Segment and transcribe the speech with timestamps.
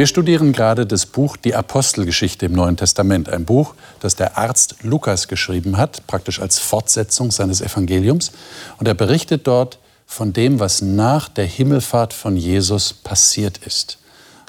[0.00, 4.76] Wir studieren gerade das Buch Die Apostelgeschichte im Neuen Testament, ein Buch, das der Arzt
[4.80, 8.32] Lukas geschrieben hat, praktisch als Fortsetzung seines Evangeliums.
[8.78, 13.98] Und er berichtet dort von dem, was nach der Himmelfahrt von Jesus passiert ist.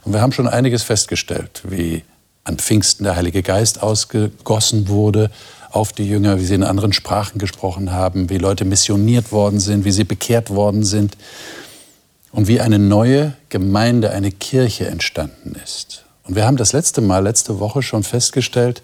[0.05, 2.05] Und wir haben schon einiges festgestellt, wie
[2.45, 5.31] an Pfingsten der Heilige Geist ausgegossen wurde
[5.69, 9.83] auf die Jünger, wie sie in anderen Sprachen gesprochen haben, wie Leute missioniert worden sind,
[9.83, 11.17] wie sie bekehrt worden sind
[12.31, 16.05] und wie eine neue Gemeinde, eine Kirche entstanden ist.
[16.23, 18.81] Und wir haben das letzte Mal, letzte Woche schon festgestellt,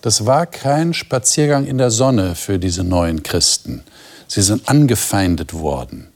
[0.00, 3.82] das war kein Spaziergang in der Sonne für diese neuen Christen.
[4.28, 6.08] Sie sind angefeindet worden.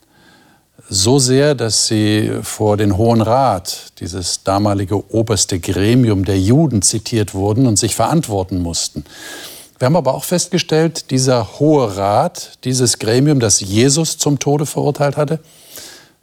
[0.89, 7.35] So sehr, dass sie vor den Hohen Rat, dieses damalige oberste Gremium der Juden, zitiert
[7.35, 9.05] wurden und sich verantworten mussten.
[9.79, 15.17] Wir haben aber auch festgestellt, dieser Hohe Rat, dieses Gremium, das Jesus zum Tode verurteilt
[15.17, 15.41] hatte,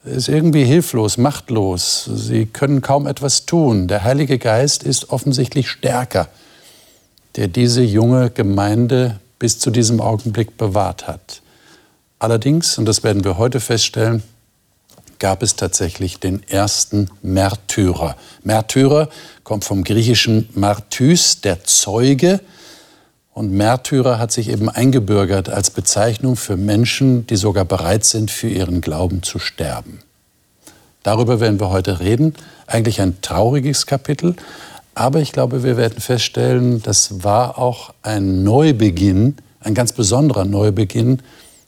[0.04, 2.10] ist irgendwie hilflos, machtlos.
[2.14, 3.88] Sie können kaum etwas tun.
[3.88, 6.30] Der Heilige Geist ist offensichtlich stärker,
[7.36, 11.42] der diese junge Gemeinde bis zu diesem Augenblick bewahrt hat.
[12.18, 14.24] Allerdings, und das werden wir heute feststellen,
[15.20, 18.16] gab es tatsächlich den ersten Märtyrer.
[18.44, 19.10] Märtyrer
[19.44, 22.40] kommt vom griechischen Martys, der Zeuge,
[23.40, 28.50] und Märtyrer hat sich eben eingebürgert als Bezeichnung für Menschen, die sogar bereit sind, für
[28.50, 30.00] ihren Glauben zu sterben.
[31.04, 32.34] Darüber werden wir heute reden.
[32.68, 34.36] Eigentlich ein trauriges Kapitel,
[34.94, 41.22] aber ich glaube, wir werden feststellen, das war auch ein Neubeginn, ein ganz besonderer Neubeginn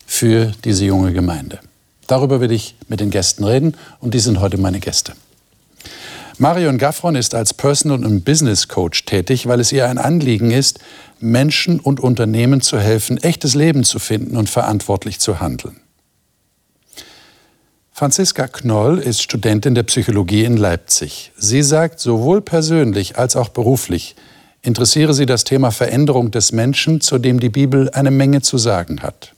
[0.06, 1.60] für diese junge Gemeinde.
[2.06, 5.14] Darüber will ich mit den Gästen reden und die sind heute meine Gäste.
[6.42, 10.80] Marion Gaffron ist als Personal- und Business Coach tätig, weil es ihr ein Anliegen ist,
[11.20, 15.80] Menschen und Unternehmen zu helfen, echtes Leben zu finden und verantwortlich zu handeln.
[17.92, 21.32] Franziska Knoll ist Studentin der Psychologie in Leipzig.
[21.38, 24.16] Sie sagt, sowohl persönlich als auch beruflich
[24.64, 29.04] interessiere sie das Thema Veränderung des Menschen, zu dem die Bibel eine Menge zu sagen
[29.04, 29.36] hat.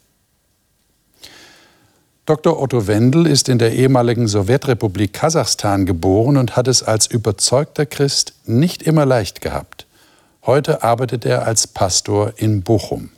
[2.25, 2.57] Dr.
[2.57, 8.33] Otto Wendel ist in der ehemaligen Sowjetrepublik Kasachstan geboren und hat es als überzeugter Christ
[8.45, 9.85] nicht immer leicht gehabt.
[10.45, 13.09] Heute arbeitet er als Pastor in Bochum.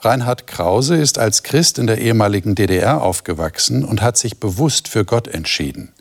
[0.00, 5.04] Reinhard Krause ist als Christ in der ehemaligen DDR aufgewachsen und hat sich bewusst für
[5.04, 5.92] Gott entschieden.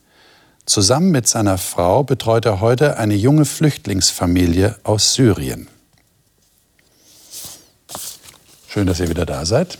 [0.65, 5.67] Zusammen mit seiner Frau betreut er heute eine junge Flüchtlingsfamilie aus Syrien.
[8.67, 9.77] Schön, dass ihr wieder da seid.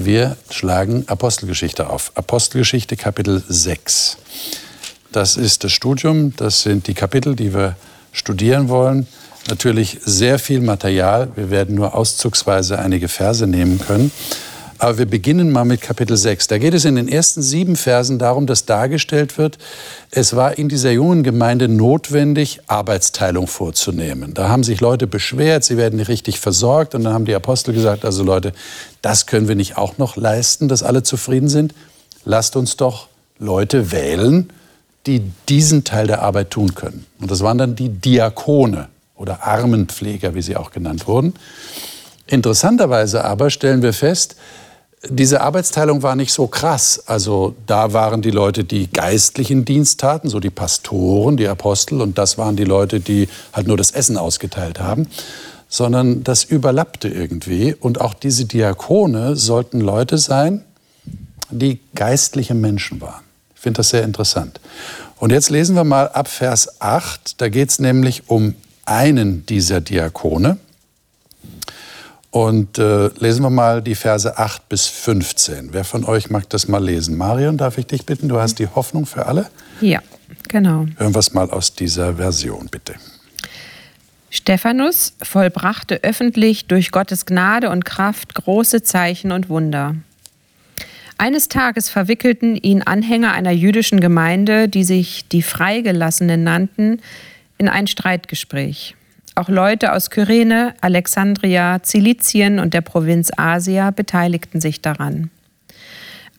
[0.00, 2.12] Wir schlagen Apostelgeschichte auf.
[2.14, 4.18] Apostelgeschichte Kapitel 6.
[5.10, 7.74] Das ist das Studium, das sind die Kapitel, die wir
[8.12, 9.08] studieren wollen.
[9.48, 11.32] Natürlich sehr viel Material.
[11.34, 14.12] Wir werden nur auszugsweise einige Verse nehmen können.
[14.80, 16.46] Aber wir beginnen mal mit Kapitel 6.
[16.46, 19.58] Da geht es in den ersten sieben Versen darum, dass dargestellt wird,
[20.12, 24.34] es war in dieser jungen Gemeinde notwendig, Arbeitsteilung vorzunehmen.
[24.34, 26.94] Da haben sich Leute beschwert, sie werden nicht richtig versorgt.
[26.94, 28.52] Und dann haben die Apostel gesagt, also Leute,
[29.02, 31.74] das können wir nicht auch noch leisten, dass alle zufrieden sind.
[32.24, 33.08] Lasst uns doch
[33.40, 34.50] Leute wählen,
[35.06, 37.04] die diesen Teil der Arbeit tun können.
[37.20, 41.34] Und das waren dann die Diakone oder Armenpfleger, wie sie auch genannt wurden.
[42.28, 44.36] Interessanterweise aber stellen wir fest,
[45.08, 47.02] diese Arbeitsteilung war nicht so krass.
[47.06, 52.18] Also da waren die Leute, die geistlichen Dienst taten, so die Pastoren, die Apostel, und
[52.18, 55.06] das waren die Leute, die halt nur das Essen ausgeteilt haben,
[55.68, 57.74] sondern das überlappte irgendwie.
[57.78, 60.64] Und auch diese Diakone sollten Leute sein,
[61.50, 63.22] die geistliche Menschen waren.
[63.54, 64.60] Ich finde das sehr interessant.
[65.18, 67.40] Und jetzt lesen wir mal ab Vers 8.
[67.40, 68.54] Da geht es nämlich um
[68.84, 70.58] einen dieser Diakone.
[72.30, 75.72] Und äh, lesen wir mal die Verse 8 bis 15.
[75.72, 77.16] Wer von euch mag das mal lesen?
[77.16, 78.28] Marion, darf ich dich bitten?
[78.28, 79.48] Du hast die Hoffnung für alle?
[79.80, 80.00] Ja,
[80.48, 80.86] genau.
[80.98, 82.94] Hören wir es mal aus dieser Version, bitte.
[84.30, 89.96] Stephanus vollbrachte öffentlich durch Gottes Gnade und Kraft große Zeichen und Wunder.
[91.16, 97.00] Eines Tages verwickelten ihn Anhänger einer jüdischen Gemeinde, die sich die Freigelassenen nannten,
[97.56, 98.94] in ein Streitgespräch.
[99.38, 105.30] Auch Leute aus Kyrene, Alexandria, Zilizien und der Provinz Asia beteiligten sich daran.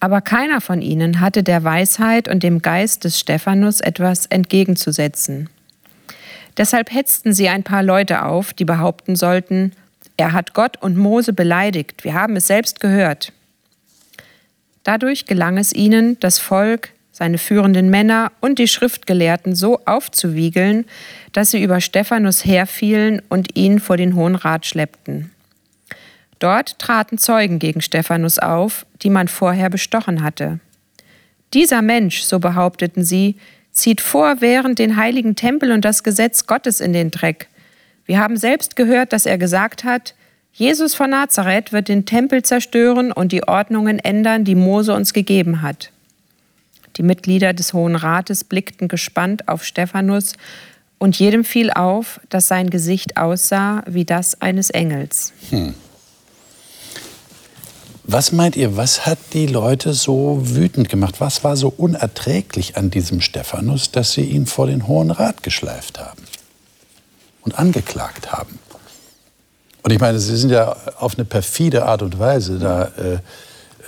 [0.01, 5.49] Aber keiner von ihnen hatte der Weisheit und dem Geist des Stephanus etwas entgegenzusetzen.
[6.57, 9.71] Deshalb hetzten sie ein paar Leute auf, die behaupten sollten,
[10.17, 12.03] Er hat Gott und Mose beleidigt.
[12.03, 13.31] Wir haben es selbst gehört.
[14.83, 20.85] Dadurch gelang es ihnen, das Volk, seine führenden Männer und die Schriftgelehrten so aufzuwiegeln,
[21.33, 25.29] dass sie über Stephanus herfielen und ihn vor den Hohen Rat schleppten.
[26.39, 30.61] Dort traten Zeugen gegen Stephanus auf, die man vorher bestochen hatte.
[31.53, 33.35] Dieser Mensch, so behaupteten sie,
[33.73, 37.49] zieht vorwährend den heiligen Tempel und das Gesetz Gottes in den Dreck.
[38.05, 40.15] Wir haben selbst gehört, dass er gesagt hat,
[40.53, 45.61] Jesus von Nazareth wird den Tempel zerstören und die Ordnungen ändern, die Mose uns gegeben
[45.61, 45.91] hat.
[46.99, 50.33] Die Mitglieder des Hohen Rates blickten gespannt auf Stephanus,
[50.99, 55.33] und jedem fiel auf, dass sein Gesicht aussah wie das eines Engels.
[55.49, 55.73] Hm.
[58.03, 61.15] Was meint ihr, was hat die Leute so wütend gemacht?
[61.19, 65.99] Was war so unerträglich an diesem Stephanus, dass sie ihn vor den Hohen Rat geschleift
[65.99, 66.23] haben
[67.43, 68.59] und angeklagt haben?
[69.83, 73.19] Und ich meine, sie sind ja auf eine perfide Art und Weise da äh,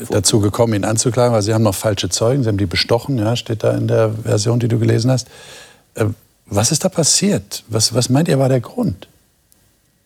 [0.10, 3.36] dazu gekommen, ihn anzuklagen, weil sie haben noch falsche Zeugen, sie haben die bestochen, ja,
[3.36, 5.28] steht da in der Version, die du gelesen hast.
[5.96, 6.06] Äh,
[6.46, 7.64] was ist da passiert?
[7.68, 9.08] Was, was meint ihr war der Grund?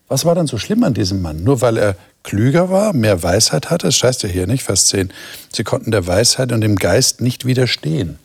[0.07, 1.43] Was war dann so schlimm an diesem Mann?
[1.43, 3.87] Nur weil er klüger war, mehr Weisheit hatte?
[3.87, 5.11] Das heißt ja hier nicht, Vers 10.
[5.51, 8.19] Sie konnten der Weisheit und dem Geist nicht widerstehen,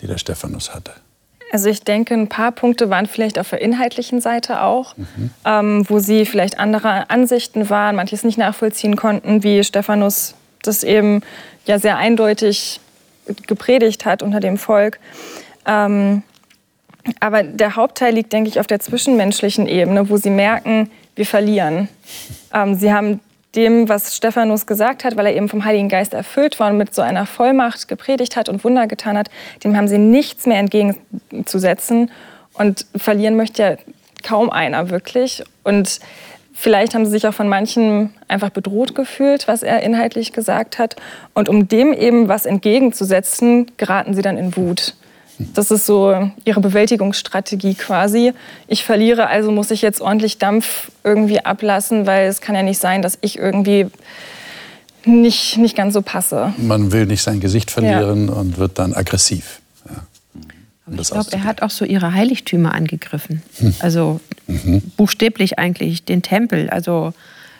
[0.00, 0.92] die der Stephanus hatte.
[1.54, 5.30] Also ich denke, ein paar Punkte waren vielleicht auf der inhaltlichen Seite auch, mhm.
[5.44, 11.22] ähm, wo sie vielleicht anderer Ansichten waren, manches nicht nachvollziehen konnten, wie Stephanus das eben
[11.64, 12.80] ja sehr eindeutig
[13.46, 14.98] gepredigt hat unter dem Volk.
[15.64, 16.24] Ähm,
[17.20, 21.88] aber der Hauptteil liegt, denke ich, auf der zwischenmenschlichen Ebene, wo sie merken, wir verlieren.
[22.52, 23.20] Ähm, sie haben
[23.56, 26.94] dem, was Stephanus gesagt hat, weil er eben vom Heiligen Geist erfüllt war und mit
[26.94, 29.30] so einer Vollmacht gepredigt hat und Wunder getan hat,
[29.62, 32.10] dem haben sie nichts mehr entgegenzusetzen.
[32.54, 33.76] Und verlieren möchte ja
[34.22, 35.42] kaum einer wirklich.
[35.62, 36.00] Und
[36.52, 40.96] vielleicht haben sie sich auch von manchen einfach bedroht gefühlt, was er inhaltlich gesagt hat.
[41.34, 44.94] Und um dem eben was entgegenzusetzen, geraten sie dann in Wut.
[45.38, 48.32] Das ist so ihre Bewältigungsstrategie quasi.
[48.68, 52.78] Ich verliere, also muss ich jetzt ordentlich Dampf irgendwie ablassen, weil es kann ja nicht
[52.78, 53.86] sein, dass ich irgendwie
[55.04, 56.54] nicht, nicht ganz so passe.
[56.56, 58.34] Man will nicht sein Gesicht verlieren ja.
[58.34, 59.60] und wird dann aggressiv.
[59.88, 60.06] Ja.
[60.86, 63.42] Um ich glaube, er hat auch so ihre Heiligtümer angegriffen.
[63.58, 63.74] Hm.
[63.80, 64.82] Also mhm.
[64.96, 66.70] buchstäblich eigentlich den Tempel.
[66.70, 67.12] Also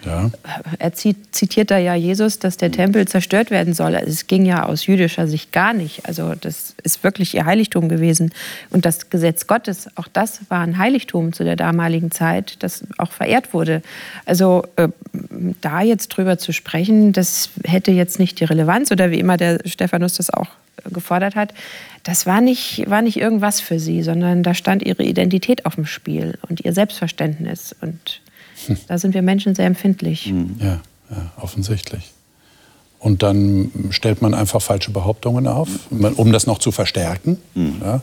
[0.04, 0.30] ja.
[0.78, 3.94] Er zitiert da ja Jesus, dass der Tempel zerstört werden soll.
[3.94, 6.06] Also es ging ja aus jüdischer Sicht gar nicht.
[6.06, 8.32] Also das ist wirklich ihr Heiligtum gewesen.
[8.70, 13.12] Und das Gesetz Gottes, auch das war ein Heiligtum zu der damaligen Zeit, das auch
[13.12, 13.82] verehrt wurde.
[14.26, 14.88] Also äh,
[15.60, 19.60] da jetzt drüber zu sprechen, das hätte jetzt nicht die Relevanz oder wie immer der
[19.64, 20.48] Stephanus das auch
[20.92, 21.54] gefordert hat,
[22.02, 25.86] das war nicht, war nicht irgendwas für sie, sondern da stand ihre Identität auf dem
[25.86, 27.74] Spiel und ihr Selbstverständnis.
[27.80, 28.20] Und
[28.88, 30.32] da sind wir Menschen sehr empfindlich.
[30.32, 30.56] Mhm.
[30.60, 30.80] Ja,
[31.10, 32.12] ja, offensichtlich.
[32.98, 37.76] Und dann stellt man einfach falsche Behauptungen auf, um das noch zu verstärken, mhm.
[37.82, 38.00] ja,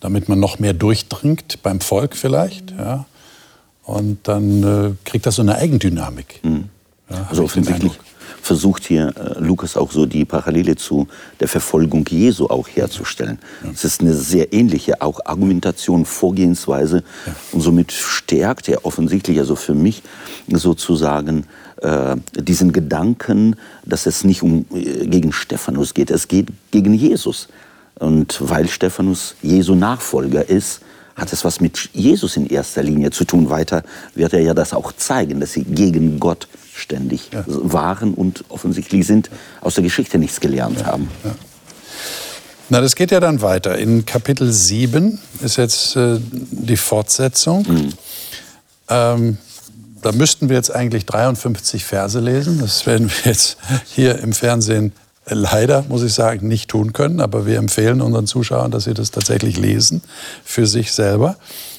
[0.00, 2.70] damit man noch mehr durchdringt beim Volk vielleicht.
[2.70, 3.06] Ja.
[3.82, 6.40] Und dann äh, kriegt das so eine Eigendynamik.
[6.44, 6.68] Mhm.
[7.10, 7.92] Ja, also offensichtlich
[8.46, 11.08] versucht hier äh, Lukas auch so die Parallele zu
[11.40, 13.38] der Verfolgung Jesu auch herzustellen.
[13.72, 17.34] Es ist eine sehr ähnliche auch Argumentation, Vorgehensweise ja.
[17.52, 20.02] und somit stärkt er offensichtlich, also für mich
[20.48, 21.46] sozusagen
[21.82, 27.48] äh, diesen Gedanken, dass es nicht um äh, gegen Stephanus geht, es geht gegen Jesus.
[27.98, 30.80] Und weil Stephanus Jesu Nachfolger ist,
[31.16, 33.48] hat es was mit Jesus in erster Linie zu tun.
[33.48, 33.82] Weiter
[34.14, 37.44] wird er ja das auch zeigen, dass sie gegen Gott ständig ja.
[37.46, 39.30] waren und offensichtlich sind,
[39.60, 40.86] aus der Geschichte nichts gelernt ja.
[40.86, 41.08] haben.
[41.24, 41.34] Ja.
[42.68, 43.78] Na, das geht ja dann weiter.
[43.78, 47.64] In Kapitel 7 ist jetzt äh, die Fortsetzung.
[47.68, 47.92] Mhm.
[48.88, 49.38] Ähm,
[50.02, 52.60] da müssten wir jetzt eigentlich 53 Verse lesen.
[52.60, 53.56] Das werden wir jetzt
[53.86, 54.92] hier im Fernsehen
[55.28, 57.20] leider, muss ich sagen, nicht tun können.
[57.20, 60.02] Aber wir empfehlen unseren Zuschauern, dass sie das tatsächlich lesen
[60.44, 61.36] für sich selber.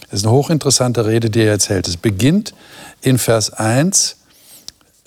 [0.10, 1.88] Das ist eine hochinteressante Rede, die er jetzt hält.
[1.88, 2.54] Es beginnt
[3.02, 4.17] in Vers 1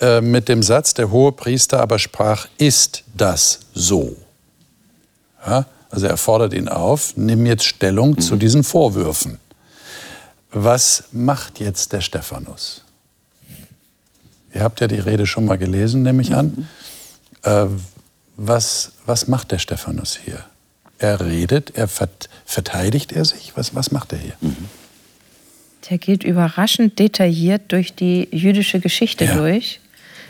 [0.01, 4.15] äh, mit dem Satz, der hohe Priester aber sprach, ist das so?
[5.45, 8.19] Ja, also er fordert ihn auf, nimm jetzt Stellung mhm.
[8.19, 9.37] zu diesen Vorwürfen.
[10.51, 12.83] Was macht jetzt der Stephanus?
[14.53, 16.47] Ihr habt ja die Rede schon mal gelesen, nehme ich an.
[16.47, 16.67] Mhm.
[17.43, 17.65] Äh,
[18.37, 20.43] was, was macht der Stephanus hier?
[20.97, 23.53] Er redet, er verteidigt er sich?
[23.55, 24.33] Was, was macht er hier?
[24.41, 24.65] Mhm.
[25.89, 29.35] Der geht überraschend detailliert durch die jüdische Geschichte ja.
[29.35, 29.79] durch.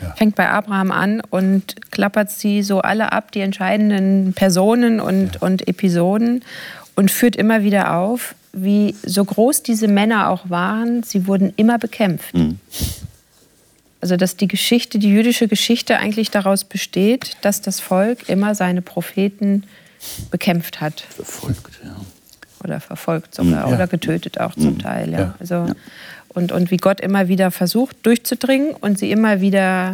[0.02, 0.14] Ja.
[0.16, 5.40] Fängt bei Abraham an und klappert sie so alle ab, die entscheidenden Personen und, ja.
[5.40, 6.44] und Episoden
[6.96, 11.78] und führt immer wieder auf, wie so groß diese Männer auch waren, sie wurden immer
[11.78, 12.34] bekämpft.
[12.34, 12.58] Mhm.
[14.00, 18.82] Also dass die Geschichte, die jüdische Geschichte eigentlich daraus besteht, dass das Volk immer seine
[18.82, 19.62] Propheten
[20.30, 21.00] bekämpft hat.
[21.10, 21.94] Verfolgt, ja.
[22.64, 23.74] Oder verfolgt sogar, Ja.
[23.74, 24.78] oder getötet auch zum Mhm.
[24.80, 25.12] Teil.
[25.12, 25.18] Ja.
[25.20, 25.34] Ja.
[25.38, 25.66] Also,
[26.34, 29.92] und, und wie Gott immer wieder versucht durchzudringen und sie immer wieder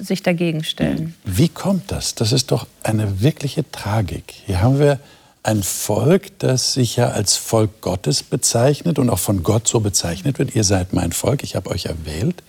[0.00, 1.14] sich dagegen stellen.
[1.24, 2.14] Wie kommt das?
[2.14, 4.34] Das ist doch eine wirkliche Tragik.
[4.46, 4.98] Hier haben wir
[5.42, 10.38] ein Volk, das sich ja als Volk Gottes bezeichnet und auch von Gott so bezeichnet
[10.38, 10.54] wird.
[10.54, 12.42] Ihr seid mein Volk, ich habe euch erwählt.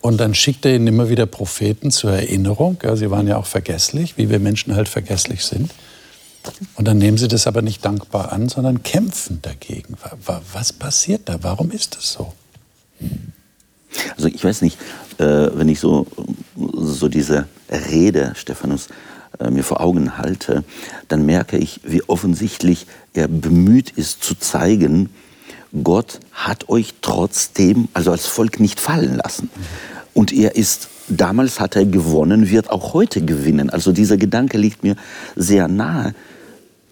[0.00, 2.78] Und dann schickt er ihnen immer wieder Propheten zur Erinnerung.
[2.82, 5.72] Ja, sie waren ja auch vergesslich, wie wir Menschen halt vergesslich sind.
[6.74, 9.94] Und dann nehmen sie das aber nicht dankbar an, sondern kämpfen dagegen.
[10.02, 11.38] Wa- wa- Was passiert da?
[11.42, 12.32] Warum ist das so?
[14.16, 14.78] Also ich weiß nicht,
[15.18, 15.24] äh,
[15.54, 16.06] wenn ich so,
[16.56, 18.88] so diese Rede, Stephanus,
[19.38, 20.64] äh, mir vor Augen halte,
[21.08, 25.10] dann merke ich, wie offensichtlich er bemüht ist zu zeigen,
[25.82, 29.50] Gott hat euch trotzdem, also als Volk, nicht fallen lassen.
[30.14, 33.68] Und er ist, damals hat er gewonnen, wird auch heute gewinnen.
[33.70, 34.96] Also dieser Gedanke liegt mir
[35.34, 36.14] sehr nahe.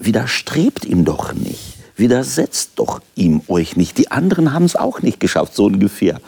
[0.05, 1.79] Widerstrebt ihm doch nicht.
[1.97, 3.97] Widersetzt doch ihm euch nicht.
[3.99, 6.21] Die anderen haben es auch nicht geschafft, so ungefähr.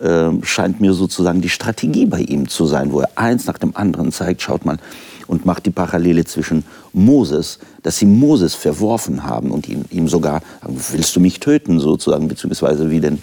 [0.00, 3.76] Ähm, scheint mir sozusagen die Strategie bei ihm zu sein, wo er eins nach dem
[3.76, 4.78] anderen zeigt, schaut mal,
[5.26, 10.40] und macht die Parallele zwischen Moses, dass sie Moses verworfen haben und ihn, ihm sogar,
[10.62, 13.20] willst du mich töten, sozusagen, beziehungsweise wie den,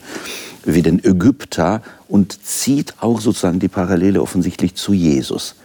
[0.66, 5.56] wie den Ägypter und zieht auch sozusagen die Parallele offensichtlich zu Jesus,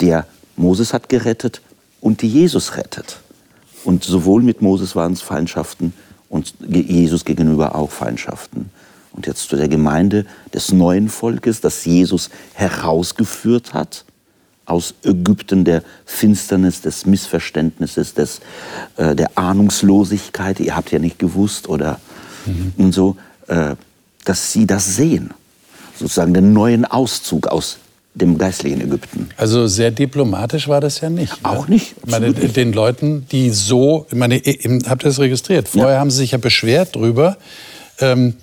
[0.00, 0.26] der
[0.56, 1.60] Moses hat gerettet
[2.00, 3.18] und die Jesus rettet.
[3.84, 5.92] Und sowohl mit Moses waren es Feindschaften
[6.28, 8.70] und Jesus gegenüber auch Feindschaften.
[9.12, 14.04] Und jetzt zu der Gemeinde des neuen Volkes, das Jesus herausgeführt hat
[14.66, 18.40] aus Ägypten der Finsternis, des Missverständnisses, des,
[18.96, 20.60] äh, der Ahnungslosigkeit.
[20.60, 21.98] Ihr habt ja nicht gewusst oder
[22.76, 23.16] und so,
[23.48, 23.74] äh,
[24.24, 25.30] dass sie das sehen.
[25.98, 27.78] Sozusagen den neuen Auszug aus
[28.14, 29.28] dem geistlichen Ägypten.
[29.36, 31.32] Also sehr diplomatisch war das ja nicht.
[31.44, 32.56] Auch nicht, Ich meine, nicht.
[32.56, 35.68] den Leuten, die so, ich meine, habt ihr das registriert?
[35.68, 37.36] Vorher haben sie sich ja beschwert drüber.
[38.00, 38.34] Ähm,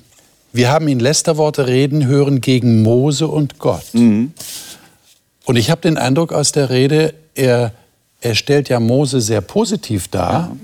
[0.54, 3.84] wir haben ihn Lästerworte reden hören gegen Mose und Gott.
[3.94, 7.74] Und ich habe den Eindruck aus der Rede, er,
[8.22, 10.56] er stellt ja Mose sehr positiv dar.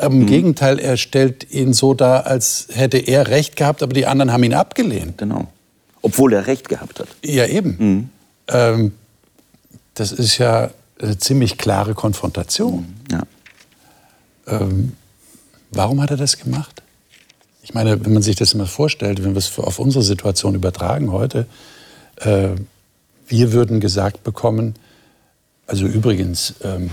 [0.00, 4.32] Im Gegenteil, er stellt ihn so dar, als hätte er Recht gehabt, aber die anderen
[4.32, 5.18] haben ihn abgelehnt.
[5.18, 5.46] Genau.
[6.02, 7.08] Obwohl er recht gehabt hat.
[7.24, 8.10] Ja, eben.
[8.52, 8.92] Ähm,
[9.94, 12.94] das ist ja eine ziemlich klare Konfrontation.
[13.10, 13.22] Ja.
[14.46, 14.92] Ähm,
[15.70, 16.82] warum hat er das gemacht?
[17.62, 21.12] Ich meine, wenn man sich das immer vorstellt, wenn wir es auf unsere Situation übertragen
[21.12, 21.46] heute,
[22.16, 22.50] äh,
[23.28, 24.74] wir würden gesagt bekommen,
[25.66, 26.90] also übrigens, ähm,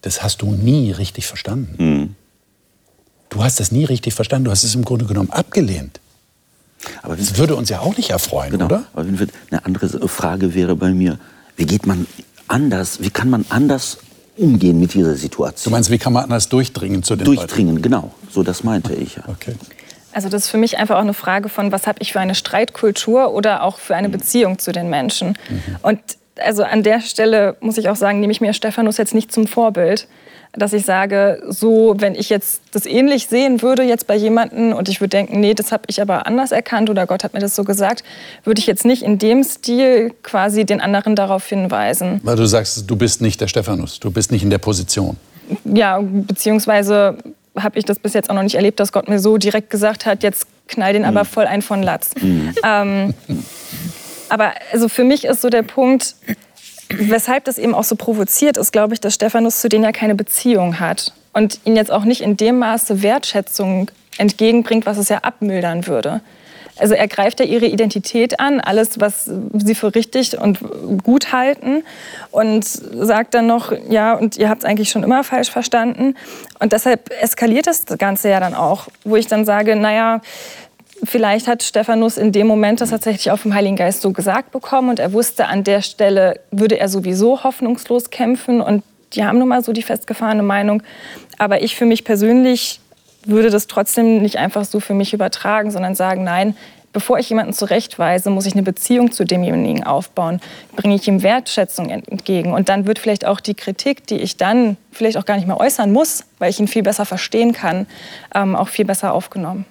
[0.00, 1.76] das hast du nie richtig verstanden.
[3.28, 6.00] Du hast das nie richtig verstanden, du hast es im Grunde genommen abgelehnt.
[7.02, 8.66] Aber Das würde uns ja auch nicht erfreuen, genau.
[8.66, 8.84] oder?
[8.92, 11.18] Aber wenn wir, eine andere Frage wäre bei mir,
[11.56, 12.06] wie geht man
[12.48, 13.98] anders, wie kann man anders
[14.36, 15.72] umgehen mit dieser Du Situation?
[15.72, 17.38] meinst, wie kann man anders durchdringen zu den Leuten?
[17.38, 18.12] Durchdringen, genau.
[18.30, 19.16] So, das meinte ich.
[19.16, 19.22] ja.
[19.28, 19.54] Okay.
[20.12, 22.34] Also das ist für mich einfach auch eine Frage von, was habe ich für eine
[22.34, 25.38] Streitkultur oder auch für eine Beziehung zu den Menschen.
[25.80, 26.00] Und
[26.36, 29.46] also an der Stelle muss ich auch sagen, nehme ich mir Stephanus jetzt nicht zum
[29.46, 30.06] Vorbild,
[30.54, 34.88] dass ich sage, so, wenn ich jetzt das ähnlich sehen würde jetzt bei jemandem und
[34.88, 37.56] ich würde denken, nee, das habe ich aber anders erkannt oder Gott hat mir das
[37.56, 38.04] so gesagt,
[38.44, 42.20] würde ich jetzt nicht in dem Stil quasi den anderen darauf hinweisen.
[42.22, 45.16] Weil du sagst, du bist nicht der Stephanus, du bist nicht in der Position.
[45.64, 47.16] Ja, beziehungsweise
[47.56, 50.04] habe ich das bis jetzt auch noch nicht erlebt, dass Gott mir so direkt gesagt
[50.04, 52.10] hat, jetzt knall den aber voll ein von Latz.
[52.64, 53.14] Ähm,
[54.28, 56.14] aber also für mich ist so der Punkt,
[56.98, 60.14] weshalb das eben auch so provoziert, ist, glaube ich, dass Stephanus zu denen ja keine
[60.14, 65.18] Beziehung hat und ihnen jetzt auch nicht in dem Maße Wertschätzung entgegenbringt, was es ja
[65.18, 66.20] abmildern würde.
[66.78, 70.58] Also er greift ja ihre Identität an, alles, was sie für richtig und
[71.02, 71.84] gut halten
[72.30, 76.14] und sagt dann noch, ja, und ihr habt es eigentlich schon immer falsch verstanden.
[76.60, 80.22] Und deshalb eskaliert das Ganze ja dann auch, wo ich dann sage, naja,
[81.02, 84.90] vielleicht hat Stephanus in dem Moment das tatsächlich auch vom Heiligen Geist so gesagt bekommen
[84.90, 89.48] und er wusste, an der Stelle würde er sowieso hoffnungslos kämpfen und die haben nun
[89.48, 90.82] mal so die festgefahrene Meinung.
[91.38, 92.80] Aber ich für mich persönlich
[93.24, 96.56] würde das trotzdem nicht einfach so für mich übertragen, sondern sagen, nein,
[96.92, 100.40] bevor ich jemanden zurechtweise, muss ich eine Beziehung zu demjenigen aufbauen,
[100.76, 102.52] bringe ich ihm Wertschätzung entgegen.
[102.52, 105.58] Und dann wird vielleicht auch die Kritik, die ich dann vielleicht auch gar nicht mehr
[105.58, 107.86] äußern muss, weil ich ihn viel besser verstehen kann,
[108.34, 109.64] ähm, auch viel besser aufgenommen.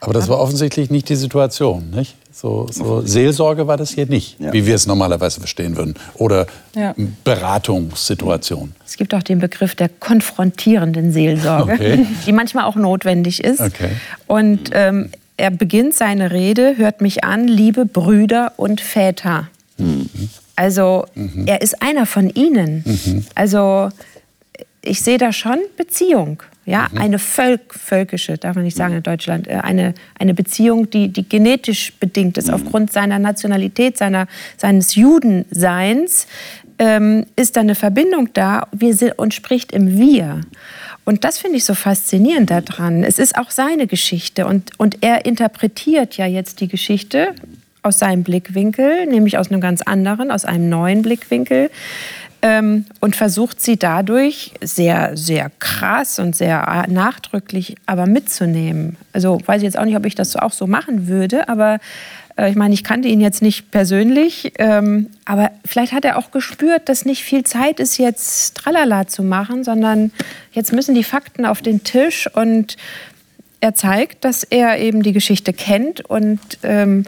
[0.00, 2.16] Aber das war offensichtlich nicht die Situation, nicht?
[2.32, 4.52] So, so Seelsorge war das hier nicht, Ja.
[4.52, 5.94] wie wir es normalerweise verstehen würden.
[6.14, 6.94] Oder Ja.
[7.24, 8.72] Beratungssituation.
[8.86, 12.06] Es gibt auch den Begriff der konfrontierenden Seelsorge, Okay.
[12.26, 13.60] die manchmal auch notwendig ist.
[13.60, 13.90] Okay.
[14.26, 19.48] Und ähm, er beginnt seine Rede, hört mich an, liebe Brüder und Väter.
[19.78, 20.08] Mhm.
[20.56, 21.46] Also mhm.
[21.46, 22.84] er ist einer von ihnen.
[22.86, 23.24] Mhm.
[23.34, 23.88] Also
[24.82, 26.42] ich sehe da schon Beziehung.
[26.70, 26.98] Ja, mhm.
[26.98, 31.28] eine Völk, völkische, darf man nicht sagen in Deutschland, äh, eine, eine Beziehung, die, die
[31.28, 32.54] genetisch bedingt ist, mhm.
[32.54, 36.28] aufgrund seiner Nationalität, seiner, seines Judenseins,
[36.78, 40.42] ähm, ist da eine Verbindung da wir sind, und spricht im Wir.
[41.04, 43.02] Und das finde ich so faszinierend daran.
[43.02, 47.34] Es ist auch seine Geschichte und, und er interpretiert ja jetzt die Geschichte
[47.82, 51.68] aus seinem Blickwinkel, nämlich aus einem ganz anderen, aus einem neuen Blickwinkel
[52.42, 58.96] ähm, und versucht sie dadurch sehr, sehr krass und sehr nachdrücklich aber mitzunehmen.
[59.12, 61.78] Also weiß ich jetzt auch nicht, ob ich das auch so machen würde, aber
[62.36, 66.30] äh, ich meine, ich kannte ihn jetzt nicht persönlich, ähm, aber vielleicht hat er auch
[66.30, 70.10] gespürt, dass nicht viel Zeit ist, jetzt Tralala zu machen, sondern
[70.52, 72.76] jetzt müssen die Fakten auf den Tisch und
[73.60, 77.04] er zeigt, dass er eben die Geschichte kennt und ähm,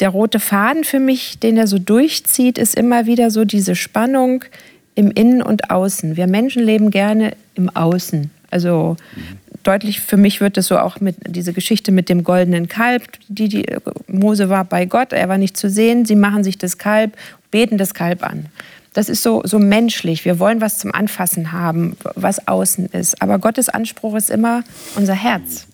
[0.00, 4.44] der rote Faden für mich, den er so durchzieht, ist immer wieder so diese Spannung
[4.94, 6.16] im Innen und Außen.
[6.16, 8.30] Wir Menschen leben gerne im Außen.
[8.50, 8.96] Also
[9.64, 13.48] deutlich für mich wird es so auch mit diese Geschichte mit dem goldenen Kalb, die,
[13.48, 13.66] die
[14.06, 17.16] Mose war bei Gott, er war nicht zu sehen, sie machen sich das Kalb,
[17.50, 18.46] beten das Kalb an.
[18.92, 20.24] Das ist so, so menschlich.
[20.24, 23.20] Wir wollen was zum Anfassen haben, was außen ist.
[23.20, 24.62] Aber Gottes Anspruch ist immer
[24.94, 25.66] unser Herz.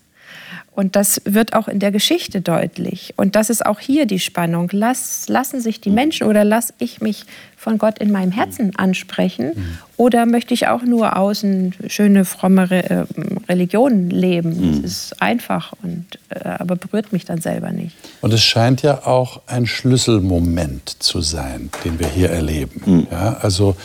[0.73, 3.13] Und das wird auch in der Geschichte deutlich.
[3.17, 4.69] Und das ist auch hier die Spannung.
[4.73, 7.25] Lass, lassen sich die Menschen oder lasse ich mich
[7.57, 9.79] von Gott in meinem Herzen ansprechen?
[9.97, 13.05] Oder möchte ich auch nur außen schöne, fromme Re äh,
[13.49, 14.83] Religionen leben?
[14.83, 17.97] Das ist einfach, und, äh, aber berührt mich dann selber nicht.
[18.23, 22.81] Und es scheint ja auch ein Schlüsselmoment zu sein, den wir hier erleben.
[22.87, 23.07] Mhm.
[23.11, 23.77] Ja, also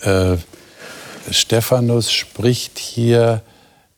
[0.00, 0.36] äh,
[1.30, 3.42] Stephanus spricht hier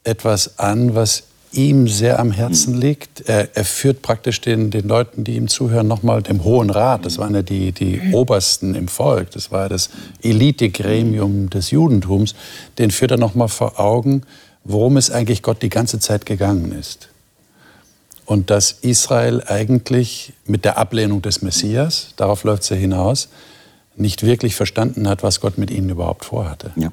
[0.02, 2.80] etwas an, was ihm sehr am Herzen mhm.
[2.80, 3.28] liegt.
[3.28, 7.05] Er, er, führt praktisch den, den Leuten, die ihm zuhören, nochmal dem Hohen Rat.
[7.05, 8.14] Das waren ja die, die mhm.
[8.14, 9.31] Obersten im Volk.
[9.33, 9.90] Das war das
[10.22, 12.35] Elitegremium des Judentums.
[12.79, 14.22] Den führt er nochmal vor Augen,
[14.64, 17.09] worum es eigentlich Gott die ganze Zeit gegangen ist.
[18.27, 23.29] Und dass Israel eigentlich mit der Ablehnung des Messias, darauf läuft es ja hinaus,
[23.96, 26.70] nicht wirklich verstanden hat, was Gott mit ihnen überhaupt vorhatte.
[26.77, 26.92] Ja.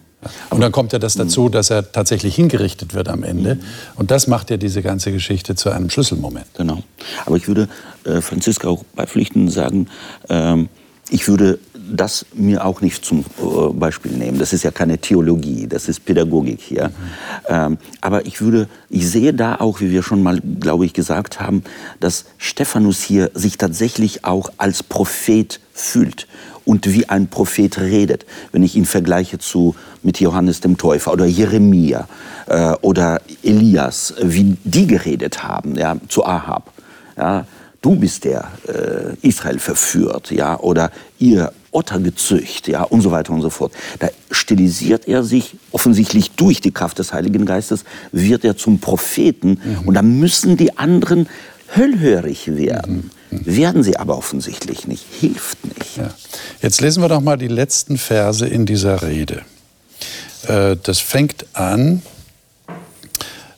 [0.50, 3.60] Und dann kommt ja das dazu, dass er tatsächlich hingerichtet wird am Ende.
[3.96, 6.48] Und das macht ja diese ganze Geschichte zu einem Schlüsselmoment.
[6.56, 6.84] Genau.
[7.26, 7.68] Aber ich würde
[8.04, 9.88] äh, Franziska auch beipflichten sagen,
[10.30, 10.70] ähm,
[11.10, 11.60] ich würde
[11.90, 14.40] das mir auch nicht zum äh, Beispiel nehmen.
[14.40, 16.90] Das ist ja keine Theologie, das ist Pädagogik hier.
[16.90, 16.94] Mhm.
[17.48, 21.40] Ähm, aber ich würde, ich sehe da auch, wie wir schon mal, glaube ich, gesagt
[21.40, 21.64] haben,
[22.00, 26.28] dass Stephanus hier sich tatsächlich auch als Prophet fühlt
[26.66, 28.26] und wie ein Prophet redet.
[28.52, 32.08] Wenn ich ihn vergleiche zu, mit Johannes dem Täufer oder Jeremia
[32.48, 36.72] äh, oder Elias, wie die geredet haben ja, zu Ahab.
[37.18, 37.46] Ja,
[37.82, 43.34] du bist der äh, Israel verführt, ja, oder ihr Otter gezücht, ja, und so weiter
[43.34, 43.72] und so fort.
[44.00, 49.60] Da stilisiert er sich offensichtlich durch die Kraft des Heiligen Geistes, wird er zum Propheten
[49.64, 49.88] mhm.
[49.88, 51.28] und da müssen die anderen
[51.68, 53.12] hellhörig werden.
[53.30, 53.46] Mhm.
[53.46, 55.98] Werden sie aber offensichtlich nicht, hilft nicht.
[55.98, 56.10] Ja.
[56.62, 59.42] Jetzt lesen wir doch mal die letzten Verse in dieser Rede.
[60.48, 62.02] Äh, das fängt an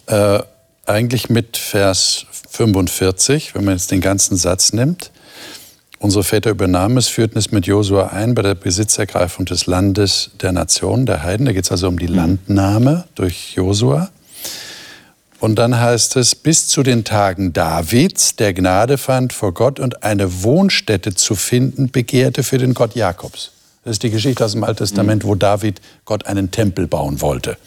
[0.08, 0.40] äh,
[0.86, 5.12] eigentlich mit Vers 45, wenn man jetzt den ganzen Satz nimmt.
[6.00, 10.54] Unsere Väter übernahmen es, führten es mit Josua ein bei der Besitzergreifung des Landes der
[10.54, 11.46] Nationen, der Heiden.
[11.46, 12.16] Da geht es also um die mhm.
[12.16, 14.10] Landnahme durch Josua.
[15.40, 20.04] Und dann heißt es, bis zu den Tagen Davids, der Gnade fand vor Gott und
[20.04, 23.52] eine Wohnstätte zu finden, begehrte für den Gott Jakobs.
[23.90, 27.58] Das ist die Geschichte aus dem Alten Testament, wo David Gott einen Tempel bauen wollte.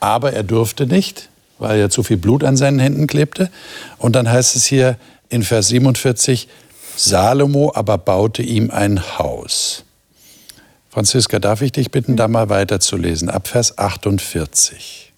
[0.00, 1.28] Aber er durfte nicht,
[1.58, 3.50] weil er zu viel Blut an seinen Händen klebte.
[3.98, 4.96] Und dann heißt es hier
[5.28, 6.48] in Vers 47,
[6.96, 9.84] Salomo aber baute ihm ein Haus.
[10.88, 15.12] Franziska, darf ich dich bitten, da mal weiterzulesen, ab Vers 48.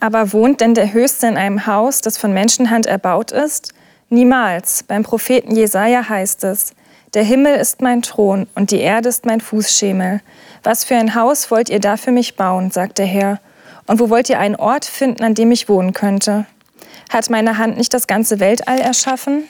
[0.00, 3.72] Aber wohnt denn der Höchste in einem Haus, das von Menschenhand erbaut ist?
[4.10, 4.82] Niemals.
[4.82, 6.74] Beim Propheten Jesaja heißt es:
[7.14, 10.20] Der Himmel ist mein Thron und die Erde ist mein Fußschemel.
[10.64, 13.40] Was für ein Haus wollt ihr da für mich bauen, sagt der Herr.
[13.86, 16.46] Und wo wollt ihr einen Ort finden, an dem ich wohnen könnte?
[17.10, 19.44] Hat meine Hand nicht das ganze Weltall erschaffen?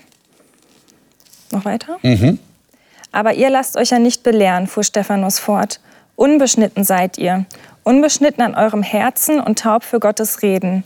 [1.53, 1.99] Noch weiter?
[2.03, 2.39] Mhm.
[3.13, 5.81] Aber ihr lasst euch ja nicht belehren, fuhr Stephanus fort.
[6.17, 7.47] Unbeschnitten seid ihr
[7.85, 10.85] unbeschnitten an eurem Herzen und taub für Gottes Reden.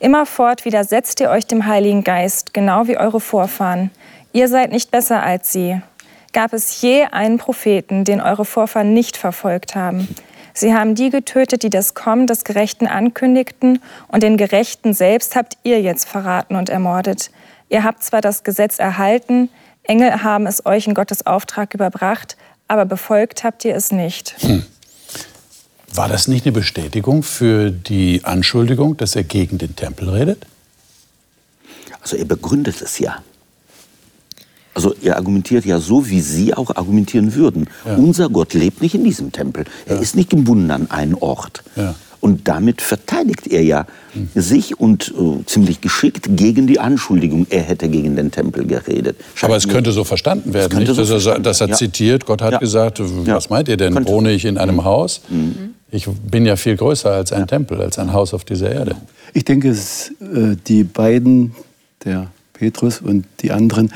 [0.00, 3.90] Immerfort widersetzt ihr euch dem Heiligen Geist, genau wie eure Vorfahren.
[4.32, 5.80] Ihr seid nicht besser als sie.
[6.32, 10.08] Gab es je einen Propheten, den eure Vorfahren nicht verfolgt haben?
[10.52, 15.56] Sie haben die getötet, die das Kommen des Gerechten ankündigten, und den Gerechten selbst habt
[15.62, 17.30] ihr jetzt verraten und ermordet.
[17.68, 19.50] Ihr habt zwar das Gesetz erhalten,
[19.84, 22.36] Engel haben es euch in Gottes Auftrag überbracht,
[22.66, 24.34] aber befolgt habt ihr es nicht.
[24.40, 24.64] Hm.
[25.94, 30.44] War das nicht eine Bestätigung für die Anschuldigung, dass er gegen den Tempel redet?
[32.02, 33.22] Also er begründet es ja.
[34.78, 37.66] Also er argumentiert ja so, wie Sie auch argumentieren würden.
[37.84, 37.96] Ja.
[37.96, 39.64] Unser Gott lebt nicht in diesem Tempel.
[39.86, 40.00] Er ja.
[40.00, 41.64] ist nicht gebunden an einen Ort.
[41.74, 41.96] Ja.
[42.20, 44.28] Und damit verteidigt er ja hm.
[44.36, 49.16] sich und äh, ziemlich geschickt gegen die Anschuldigung, er hätte gegen den Tempel geredet.
[49.34, 50.94] Scheint Aber es könnte so verstanden werden, nicht?
[50.94, 54.12] So dass, er, dass er zitiert, Gott hat gesagt, was meint ihr denn, könnte.
[54.12, 54.84] wohne ich in einem mhm.
[54.84, 55.22] Haus?
[55.28, 55.74] Mhm.
[55.90, 58.94] Ich bin ja viel größer als ein Tempel, als ein Haus auf dieser Erde.
[59.34, 61.56] Ich denke, es, äh, die beiden,
[62.04, 63.90] der Petrus und die anderen,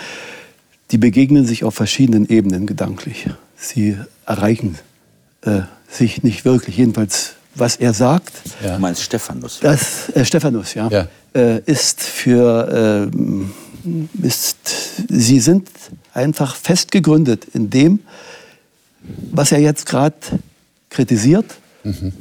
[0.93, 3.27] die begegnen sich auf verschiedenen Ebenen gedanklich.
[3.57, 4.79] Sie erreichen
[5.41, 8.33] äh, sich nicht wirklich, jedenfalls was er sagt.
[8.65, 8.77] Ja.
[8.77, 9.61] Du meinst Stephanus?
[9.61, 10.89] Das, äh, Stephanus, ja.
[10.89, 11.09] ja.
[11.35, 14.57] Äh, ist für, äh, ist,
[15.09, 15.69] sie sind
[16.15, 18.01] einfach fest gegründet in dem,
[19.33, 20.17] was er jetzt gerade
[20.89, 21.47] kritisiert.
[21.85, 22.13] Mhm.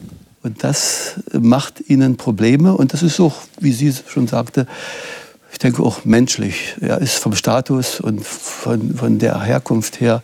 [0.43, 2.75] Und das macht ihnen Probleme.
[2.75, 4.65] Und das ist so, wie sie schon sagte,
[5.51, 6.75] ich denke auch menschlich.
[6.81, 10.23] Er ist vom Status und von, von der Herkunft her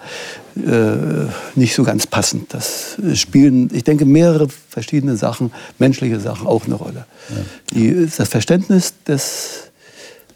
[0.56, 2.54] äh, nicht so ganz passend.
[2.54, 7.06] Das spielen, ich denke, mehrere verschiedene Sachen, menschliche Sachen auch eine Rolle.
[7.30, 7.36] Ja.
[7.74, 9.72] Die, das Verständnis des,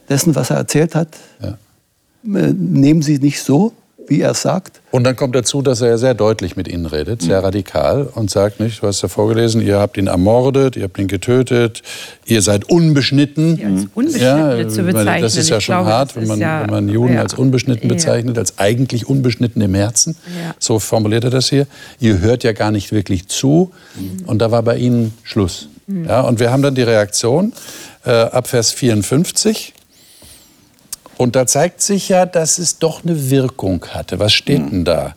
[0.09, 1.57] dessen, was er erzählt hat, ja.
[2.37, 3.73] äh, nehmen sie nicht so,
[4.11, 4.81] wie er sagt.
[4.91, 7.45] Und dann kommt dazu, dass er sehr deutlich mit ihnen redet, sehr mhm.
[7.45, 11.07] radikal und sagt nicht, du hast ja vorgelesen, ihr habt ihn ermordet, ihr habt ihn
[11.07, 11.81] getötet,
[12.25, 13.57] ihr seid unbeschnitten.
[13.57, 15.21] Ja, als unbeschnitten ja, zu bezeichnen.
[15.21, 17.21] Das ist ja schon glaube, hart, wenn man, ja, wenn man Juden ja.
[17.21, 20.17] als unbeschnitten bezeichnet, als eigentlich unbeschnitten im Herzen.
[20.59, 21.65] So formuliert er das hier.
[22.01, 23.71] Ihr hört ja gar nicht wirklich zu.
[23.95, 24.25] Mhm.
[24.25, 25.69] Und da war bei ihnen Schluss.
[25.87, 26.03] Mhm.
[26.03, 27.53] Ja, und wir haben dann die Reaktion
[28.03, 29.73] äh, ab Vers 54.
[31.21, 34.17] Und da zeigt sich ja, dass es doch eine Wirkung hatte.
[34.17, 34.69] Was steht hm.
[34.71, 35.15] denn da?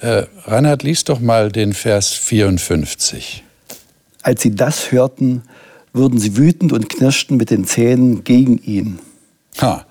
[0.00, 3.42] Äh, Reinhard, lies doch mal den Vers 54.
[4.20, 5.44] Als sie das hörten,
[5.94, 8.98] wurden sie wütend und knirschten mit den Zähnen gegen ihn.
[9.62, 9.86] Ha.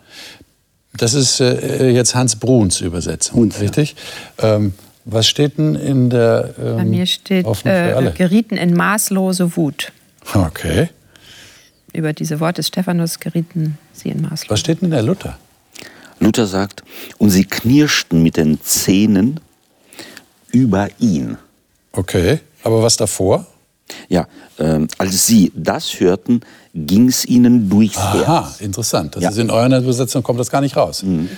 [0.95, 3.95] Das ist äh, jetzt Hans Bruns Übersetzung, Bruns, richtig?
[4.39, 4.57] Ja.
[4.57, 4.75] Ähm,
[5.05, 9.91] was steht denn in der ähm, Bei mir steht äh, gerieten in maßlose Wut.
[10.31, 10.89] Okay.
[11.91, 15.39] Über diese Worte des Stephanus gerieten sie in maßlose Was steht denn in der Luther?
[16.25, 16.83] Luther sagt,
[17.17, 19.39] und sie knirschten mit den Zähnen
[20.51, 21.37] über ihn.
[21.91, 23.45] Okay, aber was davor?
[24.09, 26.41] Ja, äh, als sie das hörten,
[26.73, 28.27] ging es ihnen durchs Herz.
[28.27, 29.15] Aha, interessant.
[29.15, 29.29] Das ja.
[29.29, 31.03] ist in eurer Übersetzung kommt das gar nicht raus.
[31.03, 31.29] Mhm.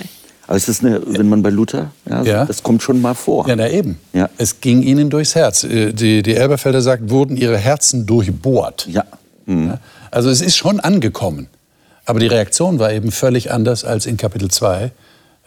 [0.47, 2.45] Aber es ist eine, wenn man bei Luther, ja, ja.
[2.45, 3.47] das kommt schon mal vor.
[3.49, 3.99] Ja, na eben.
[4.13, 4.29] Ja.
[4.37, 5.65] Es ging ihnen durchs Herz.
[5.65, 8.87] Äh, die, die Elberfelder sagt, wurden ihre Herzen durchbohrt.
[8.89, 9.03] Ja.
[9.45, 9.67] Mhm.
[9.67, 9.79] ja.
[10.09, 11.47] Also es ist schon angekommen.
[12.07, 14.91] Aber die Reaktion war eben völlig anders als in Kapitel 2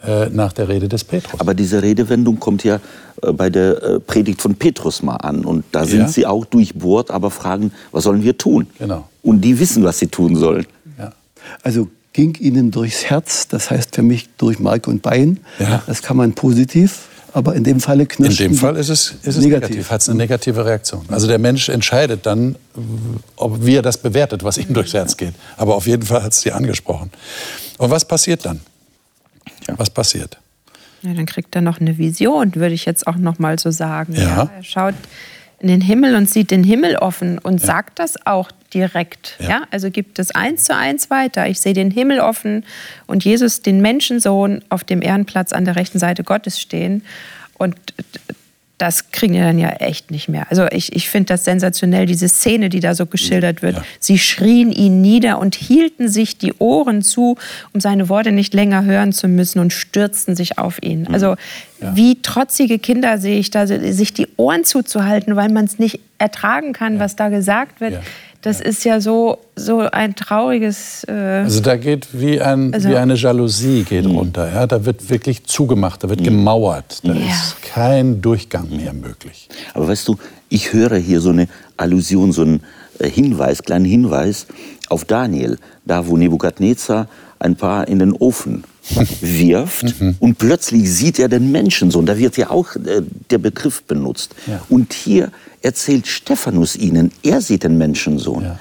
[0.05, 1.39] äh, nach der Rede des Petrus.
[1.39, 2.79] Aber diese Redewendung kommt ja
[3.23, 5.43] äh, bei der äh, Predigt von Petrus mal an.
[5.43, 6.07] Und da sind ja.
[6.07, 8.67] sie auch durchbohrt, aber fragen, was sollen wir tun?
[8.77, 9.09] Genau.
[9.23, 10.67] Und die wissen, was sie tun sollen.
[10.99, 11.13] Ja.
[11.63, 15.39] Also ging ihnen durchs Herz, das heißt für mich durch Mark und Bein.
[15.57, 15.81] Ja.
[15.87, 19.37] Das kann man positiv aber in dem Falle knirscht In dem Fall ist es, ist
[19.37, 21.05] es negativ, negativ hat es eine negative Reaktion.
[21.09, 22.55] Also der Mensch entscheidet dann,
[23.35, 25.33] ob, wie er das bewertet, was ihm durchs Herz geht.
[25.57, 27.11] Aber auf jeden Fall hat es sie angesprochen.
[27.77, 28.59] Und was passiert dann?
[29.67, 29.75] Ja.
[29.77, 30.37] Was passiert?
[31.03, 34.13] Ja, dann kriegt er noch eine Vision, würde ich jetzt auch noch mal so sagen.
[34.13, 34.21] Ja.
[34.21, 34.95] ja er schaut
[35.61, 37.67] in den Himmel und sieht den Himmel offen und ja.
[37.67, 39.37] sagt das auch direkt.
[39.39, 39.49] Ja.
[39.49, 39.63] ja.
[39.69, 41.47] Also gibt es eins zu eins weiter.
[41.47, 42.65] Ich sehe den Himmel offen
[43.05, 47.03] und Jesus, den Menschensohn, auf dem Ehrenplatz an der rechten Seite Gottes stehen.
[47.53, 47.75] Und
[48.81, 50.47] das kriegen wir dann ja echt nicht mehr.
[50.49, 53.75] Also ich, ich finde das sensationell, diese Szene, die da so geschildert wird.
[53.75, 53.83] Ja.
[53.99, 57.37] Sie schrien ihn nieder und hielten sich die Ohren zu,
[57.73, 61.01] um seine Worte nicht länger hören zu müssen und stürzten sich auf ihn.
[61.01, 61.13] Mhm.
[61.13, 61.35] Also
[61.79, 61.95] ja.
[61.95, 66.73] wie trotzige Kinder sehe ich da, sich die Ohren zuzuhalten, weil man es nicht ertragen
[66.73, 66.99] kann, ja.
[67.01, 67.99] was da gesagt wird.
[68.41, 68.65] Das ja.
[68.65, 71.03] ist ja so, so ein trauriges.
[71.07, 71.11] Äh
[71.43, 74.17] also da geht wie, ein, also wie eine Jalousie geht mhm.
[74.17, 74.51] runter.
[74.51, 74.67] Ja?
[74.67, 76.25] Da wird wirklich zugemacht, da wird mhm.
[76.25, 76.99] gemauert.
[77.03, 77.27] Da ja.
[77.27, 79.47] ist kein Durchgang mehr möglich.
[79.73, 80.17] Aber weißt du,
[80.49, 82.63] ich höre hier so eine Allusion, so einen
[82.99, 84.47] äh, Hinweis, kleinen Hinweis
[84.89, 87.07] auf Daniel, da wo Nebukadnezar
[87.39, 88.63] ein paar in den Ofen
[89.21, 90.15] wirft mhm.
[90.19, 92.05] und plötzlich sieht er den Menschensohn.
[92.05, 94.35] Da wird ja auch äh, der Begriff benutzt.
[94.47, 94.61] Ja.
[94.69, 98.43] Und hier erzählt Stephanus ihnen, er sieht den Menschensohn.
[98.43, 98.59] Ja.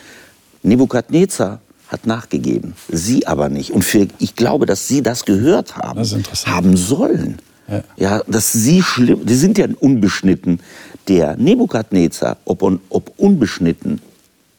[0.62, 3.70] Nebukadnezar hat nachgegeben, sie aber nicht.
[3.72, 7.38] Und für, ich glaube, dass sie das gehört haben, das haben sollen.
[7.66, 7.84] Ja.
[7.96, 10.60] ja, dass sie schlimm, die sind ja unbeschnitten.
[11.08, 14.00] Der Nebukadnezar, ob, ob unbeschnitten,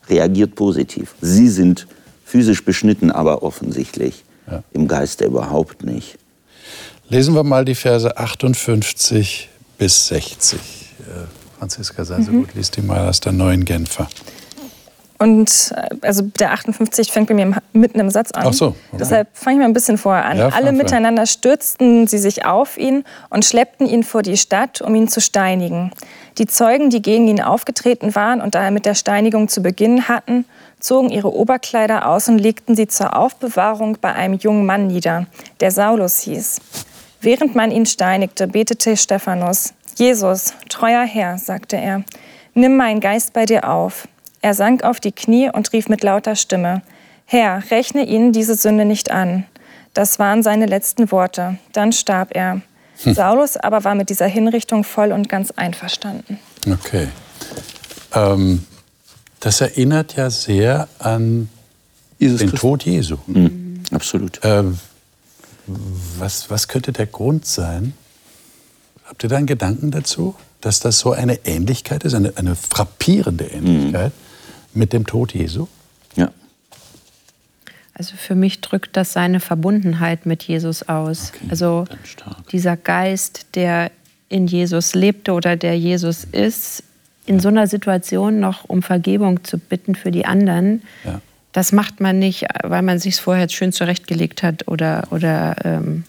[0.09, 1.13] reagiert positiv.
[1.21, 1.87] Sie sind
[2.25, 4.63] physisch beschnitten, aber offensichtlich ja.
[4.73, 6.17] im Geiste überhaupt nicht.
[7.09, 10.59] Lesen wir mal die Verse 58 bis 60.
[10.59, 11.03] Äh,
[11.59, 12.45] Franziska sei so mhm.
[12.45, 14.07] gut, liest die mal aus der neuen Genfer.
[15.21, 18.47] Und äh, also der 58 fängt bei mir mitten im Satz an.
[18.47, 18.67] Ach so.
[18.67, 18.77] Okay.
[18.93, 20.37] Deshalb fange ich mal ein bisschen vorher an.
[20.37, 24.95] Ja, Alle miteinander stürzten sie sich auf ihn und schleppten ihn vor die Stadt, um
[24.95, 25.91] ihn zu steinigen.
[26.39, 30.45] Die Zeugen, die gegen ihn aufgetreten waren und daher mit der Steinigung zu beginnen hatten,
[30.81, 35.27] zogen ihre Oberkleider aus und legten sie zur Aufbewahrung bei einem jungen Mann nieder,
[35.61, 36.59] der Saulus hieß.
[37.21, 42.03] Während man ihn steinigte, betete Stephanus, Jesus, treuer Herr, sagte er,
[42.53, 44.07] nimm meinen Geist bei dir auf.
[44.41, 46.81] Er sank auf die Knie und rief mit lauter Stimme,
[47.25, 49.45] Herr, rechne ihnen diese Sünde nicht an.
[49.93, 51.57] Das waren seine letzten Worte.
[51.71, 52.61] Dann starb er.
[53.03, 53.13] Hm.
[53.13, 56.39] Saulus aber war mit dieser Hinrichtung voll und ganz einverstanden.
[56.69, 57.07] Okay.
[58.13, 58.65] Ähm,
[59.41, 61.49] das erinnert ja sehr an
[62.17, 62.61] Jesus den Christ.
[62.61, 63.17] Tod Jesu.
[63.27, 63.81] Mhm.
[63.91, 64.39] Absolut.
[64.43, 64.79] Ähm,
[66.17, 67.93] was, was könnte der Grund sein?
[69.03, 73.45] Habt ihr da einen Gedanken dazu, dass das so eine Ähnlichkeit ist, eine, eine frappierende
[73.45, 74.13] Ähnlichkeit?
[74.13, 74.31] Mhm
[74.73, 75.67] mit dem Tod Jesu?
[76.15, 76.31] Ja.
[77.93, 81.33] Also für mich drückt das seine Verbundenheit mit Jesus aus.
[81.35, 81.85] Okay, also
[82.51, 83.91] dieser Geist, der
[84.29, 86.83] in Jesus lebte oder der Jesus ist,
[87.31, 91.21] in so einer Situation noch um Vergebung zu bitten für die anderen, ja.
[91.53, 96.03] das macht man nicht, weil man sich vorher schön zurechtgelegt hat oder, oder ähm,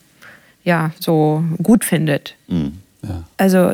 [0.65, 2.35] ja, so gut findet.
[2.49, 2.79] Mhm.
[3.05, 3.23] Ja.
[3.37, 3.73] Also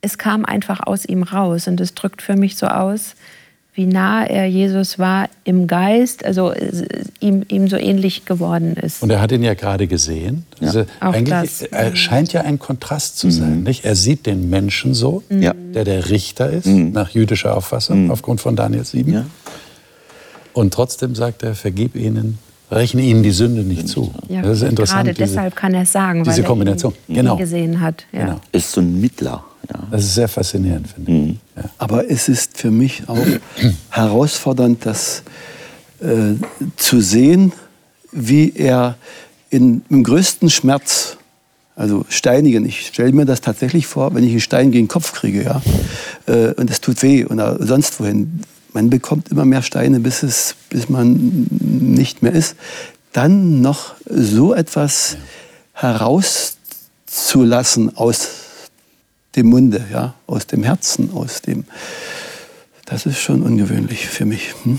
[0.00, 3.14] es kam einfach aus ihm raus und es drückt für mich so aus,
[3.78, 6.84] wie nah er Jesus war im Geist, also äh,
[7.20, 9.04] ihm, ihm so ähnlich geworden ist.
[9.04, 10.44] Und er hat ihn ja gerade gesehen.
[10.58, 10.66] Ja.
[10.66, 11.62] Also eigentlich das.
[11.62, 13.58] Er scheint ja ein Kontrast zu sein.
[13.58, 13.62] Mhm.
[13.62, 13.84] Nicht?
[13.84, 15.72] Er sieht den Menschen so, mhm.
[15.72, 16.90] der der Richter ist, mhm.
[16.90, 18.10] nach jüdischer Auffassung, mhm.
[18.10, 19.12] aufgrund von Daniel 7.
[19.12, 19.26] Ja.
[20.54, 22.38] Und trotzdem sagt er, vergib ihnen,
[22.70, 24.12] rechne ihnen die Sünde nicht zu.
[24.28, 25.04] Ja, das ist interessant.
[25.04, 26.92] Gerade diese, deshalb kann er es sagen, diese weil Kombination.
[26.92, 27.36] er ihn, genau.
[27.36, 28.04] gesehen hat.
[28.12, 28.26] Ja.
[28.26, 28.40] Genau.
[28.52, 29.44] Ist so ein Mittler.
[29.70, 29.80] Ja.
[29.90, 31.18] Das ist sehr faszinierend, finde ich.
[31.18, 31.38] Mhm.
[31.56, 31.64] Ja.
[31.78, 33.18] Aber es ist für mich auch
[33.90, 35.22] herausfordernd, das
[36.00, 36.34] äh,
[36.76, 37.52] zu sehen,
[38.12, 38.96] wie er
[39.50, 41.16] in, im größten Schmerz,
[41.76, 45.12] also steinigen, ich stelle mir das tatsächlich vor, wenn ich einen Stein gegen den Kopf
[45.12, 45.62] kriege, ja,
[46.26, 48.42] äh, und es tut weh oder sonst wohin,
[48.78, 52.54] man bekommt immer mehr Steine, bis, es, bis man nicht mehr ist,
[53.12, 55.16] dann noch so etwas
[55.74, 55.88] ja.
[55.98, 58.28] herauszulassen aus
[59.34, 61.64] dem Munde, ja, aus dem Herzen, aus dem.
[62.84, 64.54] Das ist schon ungewöhnlich für mich.
[64.62, 64.78] Hm?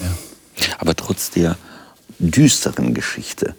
[0.56, 0.76] Ja.
[0.78, 1.58] Aber trotz der
[2.20, 3.54] düsteren Geschichte,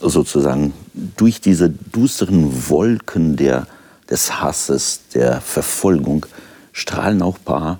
[0.00, 0.72] sozusagen
[1.16, 3.68] durch diese düsteren Wolken der,
[4.10, 6.26] des Hasses, der Verfolgung,
[6.72, 7.78] strahlen auch ein paar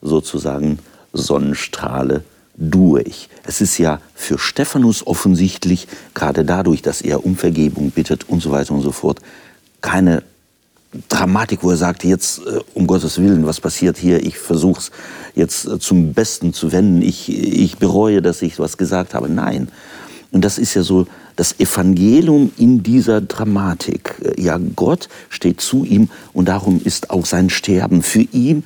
[0.00, 0.78] sozusagen
[1.12, 2.24] Sonnenstrahle
[2.56, 3.28] durch.
[3.44, 8.50] Es ist ja für Stephanus offensichtlich, gerade dadurch, dass er um Vergebung bittet und so
[8.50, 9.20] weiter und so fort,
[9.80, 10.22] keine
[11.08, 14.24] Dramatik, wo er sagt, jetzt äh, um Gottes Willen, was passiert hier?
[14.24, 14.90] Ich versuche es
[15.36, 17.00] jetzt äh, zum Besten zu wenden.
[17.00, 19.28] Ich, ich bereue, dass ich was gesagt habe.
[19.28, 19.68] Nein.
[20.32, 24.16] Und das ist ja so das Evangelium in dieser Dramatik.
[24.20, 28.64] Äh, ja, Gott steht zu ihm und darum ist auch sein Sterben für ihn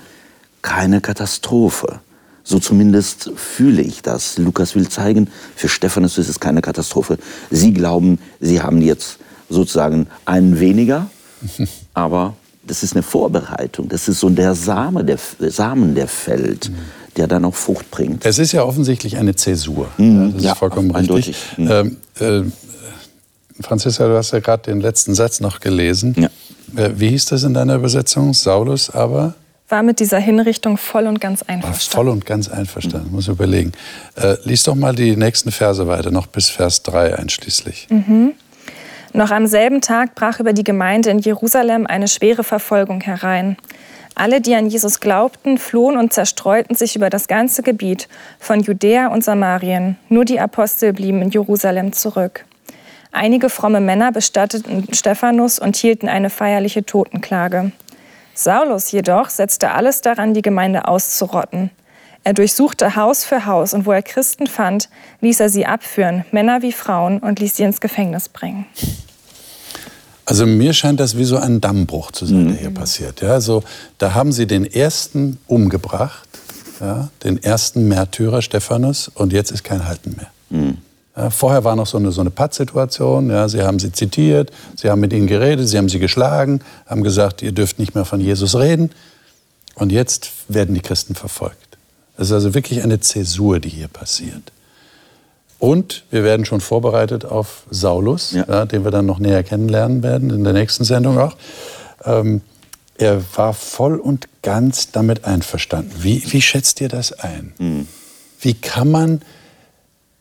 [0.63, 2.01] keine Katastrophe.
[2.45, 4.39] So zumindest fühle ich das.
[4.39, 7.19] Lukas will zeigen, für Stephanus ist es keine Katastrophe.
[7.51, 11.09] Sie glauben, sie haben jetzt sozusagen einen weniger
[11.95, 12.35] aber
[12.67, 13.89] das ist eine Vorbereitung.
[13.89, 16.75] Das ist so der, Same, der Samen, der fällt, mhm.
[17.17, 18.25] der dann auch Frucht bringt.
[18.25, 19.89] Es ist ja offensichtlich eine Zäsur.
[19.99, 20.33] Mhm.
[20.33, 21.37] Das ist ja, vollkommen richtig.
[21.57, 21.71] Mhm.
[21.71, 22.43] Ähm, äh,
[23.61, 26.15] Franziska, du hast ja gerade den letzten Satz noch gelesen.
[26.19, 26.29] Ja.
[26.83, 28.33] Äh, wie hieß das in deiner Übersetzung?
[28.33, 29.35] Saulus aber?
[29.69, 31.93] War mit dieser Hinrichtung voll und ganz einverstanden.
[31.93, 33.73] War voll und ganz einverstanden, muss ich überlegen.
[34.17, 37.87] Äh, lies doch mal die nächsten Verse weiter, noch bis Vers 3 einschließlich.
[37.91, 38.33] Mhm.
[39.15, 43.57] Noch am selben Tag brach über die Gemeinde in Jerusalem eine schwere Verfolgung herein.
[44.17, 49.09] Alle, die an Jesus glaubten, flohen und zerstreuten sich über das ganze Gebiet von Judäa
[49.09, 49.97] und Samarien.
[50.09, 52.45] Nur die Apostel blieben in Jerusalem zurück.
[53.11, 57.71] Einige fromme Männer bestatteten Stephanus und hielten eine feierliche Totenklage.
[58.35, 61.71] Saulus jedoch setzte alles daran, die Gemeinde auszurotten.
[62.25, 64.89] Er durchsuchte Haus für Haus und wo er Christen fand,
[65.21, 68.67] ließ er sie abführen, Männer wie Frauen, und ließ sie ins Gefängnis bringen.
[70.25, 72.75] Also mir scheint das wie so ein Dammbruch zu sein, der hier mhm.
[72.75, 73.21] passiert.
[73.21, 73.63] Ja, also,
[73.99, 76.27] da haben sie den ersten umgebracht,
[76.81, 80.31] ja, den ersten Märtyrer Stephanus, und jetzt ist kein Halten mehr.
[80.49, 80.79] Mhm.
[81.17, 83.31] Ja, vorher war noch so eine, so eine Pattsituation.
[83.31, 87.05] Ja, sie haben sie zitiert, sie haben mit ihnen geredet, sie haben sie geschlagen, haben
[87.05, 88.91] gesagt, ihr dürft nicht mehr von Jesus reden.
[89.77, 91.79] Und jetzt werden die Christen verfolgt.
[92.17, 94.53] Es ist also wirklich eine Zäsur, die hier passiert.
[95.59, 98.45] Und wir werden schon vorbereitet auf Saulus, ja.
[98.47, 101.37] Ja, den wir dann noch näher kennenlernen werden, in der nächsten Sendung auch.
[102.05, 102.43] Ähm,
[102.97, 105.93] er war voll und ganz damit einverstanden.
[106.01, 107.53] Wie, wie schätzt ihr das ein?
[107.59, 107.89] Mhm.
[108.41, 109.23] Wie kann man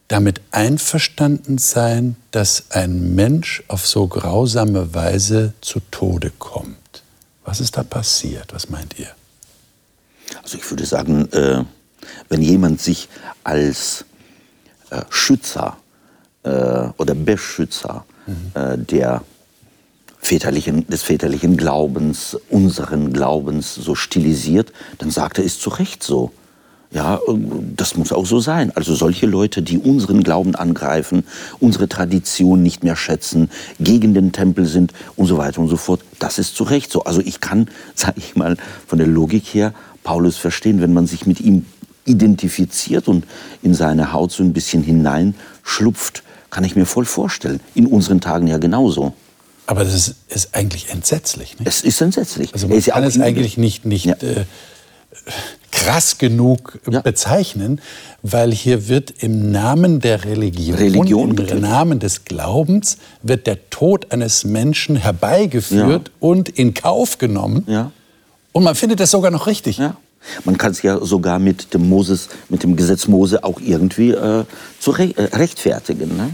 [0.07, 7.03] damit einverstanden sein, dass ein Mensch auf so grausame Weise zu Tode kommt?
[7.45, 8.53] Was ist da passiert?
[8.53, 9.09] Was meint ihr?
[10.41, 11.63] Also ich würde sagen, äh,
[12.29, 13.09] wenn jemand sich
[13.43, 14.05] als
[14.89, 15.77] äh, Schützer
[16.43, 16.49] äh,
[16.97, 18.87] oder Beschützer mhm.
[18.87, 19.23] Der
[20.23, 26.31] väterlichen, des väterlichen Glaubens, unseren Glaubens so stilisiert, dann sagt er, ist zu Recht so.
[26.93, 27.19] Ja,
[27.75, 28.71] das muss auch so sein.
[28.75, 31.23] Also solche Leute, die unseren Glauben angreifen,
[31.59, 36.01] unsere Tradition nicht mehr schätzen, gegen den Tempel sind und so weiter und so fort,
[36.19, 37.03] das ist zu Recht so.
[37.03, 41.25] Also ich kann, sage ich mal, von der Logik her Paulus verstehen, wenn man sich
[41.25, 41.65] mit ihm
[42.05, 43.25] identifiziert und
[43.63, 47.59] in seine Haut so ein bisschen hineinschlupft, kann ich mir voll vorstellen.
[47.73, 49.13] In unseren Tagen ja genauso.
[49.65, 51.57] Aber das ist, ist eigentlich entsetzlich.
[51.57, 51.67] Nicht?
[51.67, 52.53] Es ist entsetzlich.
[52.53, 54.15] Also man kann ja es eigentlich nicht, nicht ja.
[54.15, 54.45] äh,
[55.73, 57.01] krass genug ja.
[57.01, 57.81] bezeichnen,
[58.21, 64.11] weil hier wird im Namen der Religion, Religion im Namen des Glaubens, wird der Tod
[64.11, 66.13] eines Menschen herbeigeführt ja.
[66.19, 67.63] und in Kauf genommen.
[67.67, 67.91] Ja.
[68.51, 69.79] Und man findet das sogar noch richtig.
[69.79, 69.97] Ja.
[70.45, 74.45] Man kann es ja sogar mit dem Moses, mit dem Gesetz Mose auch irgendwie äh,
[74.79, 76.15] zu re äh, rechtfertigen.
[76.15, 76.29] Ne?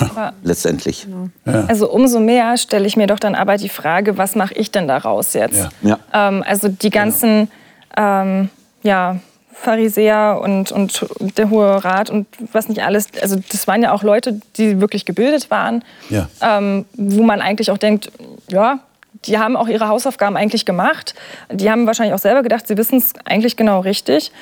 [0.00, 1.04] Aber Letztendlich.
[1.04, 1.28] Genau.
[1.44, 1.66] Ja.
[1.66, 4.88] Also umso mehr stelle ich mir doch dann aber die Frage, was mache ich denn
[4.88, 5.68] daraus jetzt?
[5.82, 5.98] Ja.
[6.12, 7.48] Ähm, also die ganzen
[7.96, 8.50] ähm,
[8.82, 9.18] ja,
[9.52, 11.06] Pharisäer und, und
[11.38, 13.08] der Hohe Rat und was nicht alles.
[13.22, 16.28] Also das waren ja auch Leute, die wirklich gebildet waren, ja.
[16.42, 18.10] ähm, wo man eigentlich auch denkt,
[18.48, 18.80] ja,
[19.26, 21.14] die haben auch ihre Hausaufgaben eigentlich gemacht.
[21.50, 24.32] Die haben wahrscheinlich auch selber gedacht, sie wissen es eigentlich genau richtig.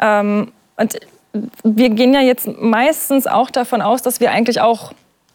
[0.00, 0.98] Ähm, und
[1.62, 4.92] wir gehen ja jetzt meistens auch davon aus, dass wir eigentlich auch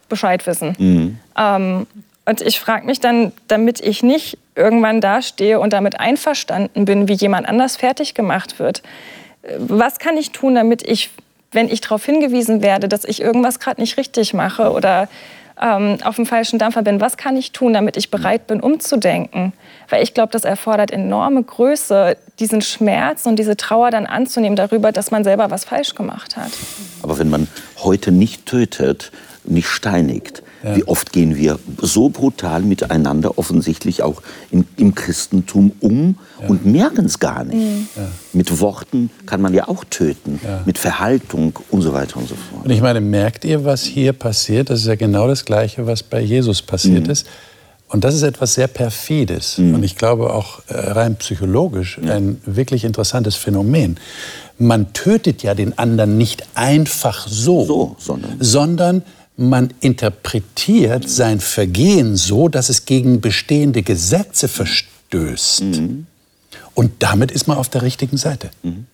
[0.10, 0.76] Bescheid wissen.
[0.78, 1.19] Mhm.
[1.38, 1.88] Ähm,
[2.26, 7.14] und ich frage mich dann, damit ich nicht irgendwann dastehe und damit einverstanden bin, wie
[7.14, 8.82] jemand anders fertig gemacht wird,
[9.58, 11.10] was kann ich tun, damit ich,
[11.52, 15.08] wenn ich darauf hingewiesen werde, dass ich irgendwas gerade nicht richtig mache oder
[15.62, 19.54] ähm, auf dem falschen Dampfer bin, was kann ich tun, damit ich bereit bin, umzudenken?
[19.90, 24.92] Weil ich glaube, das erfordert enorme Größe, diesen Schmerz und diese Trauer dann anzunehmen darüber,
[24.92, 26.52] dass man selber was falsch gemacht hat.
[27.04, 29.12] Aber wenn man heute nicht tötet,
[29.44, 30.76] nicht steinigt, ja.
[30.76, 34.21] Wie oft gehen wir so brutal miteinander, offensichtlich auch
[34.52, 36.47] im, im Christentum, um ja.
[36.47, 37.56] und merken es gar nicht.
[37.56, 37.88] Mhm.
[37.95, 38.08] Ja.
[38.34, 42.65] Mit Worten kann man ja auch töten, mit Verhaltung und so weiter und so fort.
[42.65, 44.69] Und ich meine, merkt ihr, was hier passiert?
[44.69, 47.12] Das ist ja genau das Gleiche, was bei Jesus passiert mhm.
[47.12, 47.28] ist.
[47.88, 49.76] Und das ist etwas sehr Perfides mhm.
[49.76, 54.00] und ich glaube auch äh, rein psychologisch ein wirklich interessantes Phänomen.
[54.58, 59.04] Man tötet ja den anderen nicht einfach so, so sondern, sondern
[59.49, 65.63] man interpretiert sein Vergehen so, dass es gegen bestehende Gesetze verstößt.
[65.63, 66.08] Mhm.
[66.73, 68.51] Und damit ist man auf der richtigen Seite.
[68.63, 68.86] Mhm.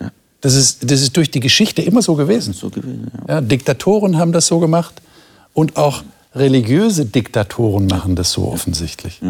[0.00, 0.10] Ja.
[0.40, 2.52] Das, ist, das ist durch die Geschichte immer so gewesen.
[2.52, 3.34] So gewesen ja.
[3.34, 5.00] Ja, Diktatoren haben das so gemacht
[5.54, 6.02] und auch
[6.34, 9.20] religiöse Diktatoren machen das so offensichtlich.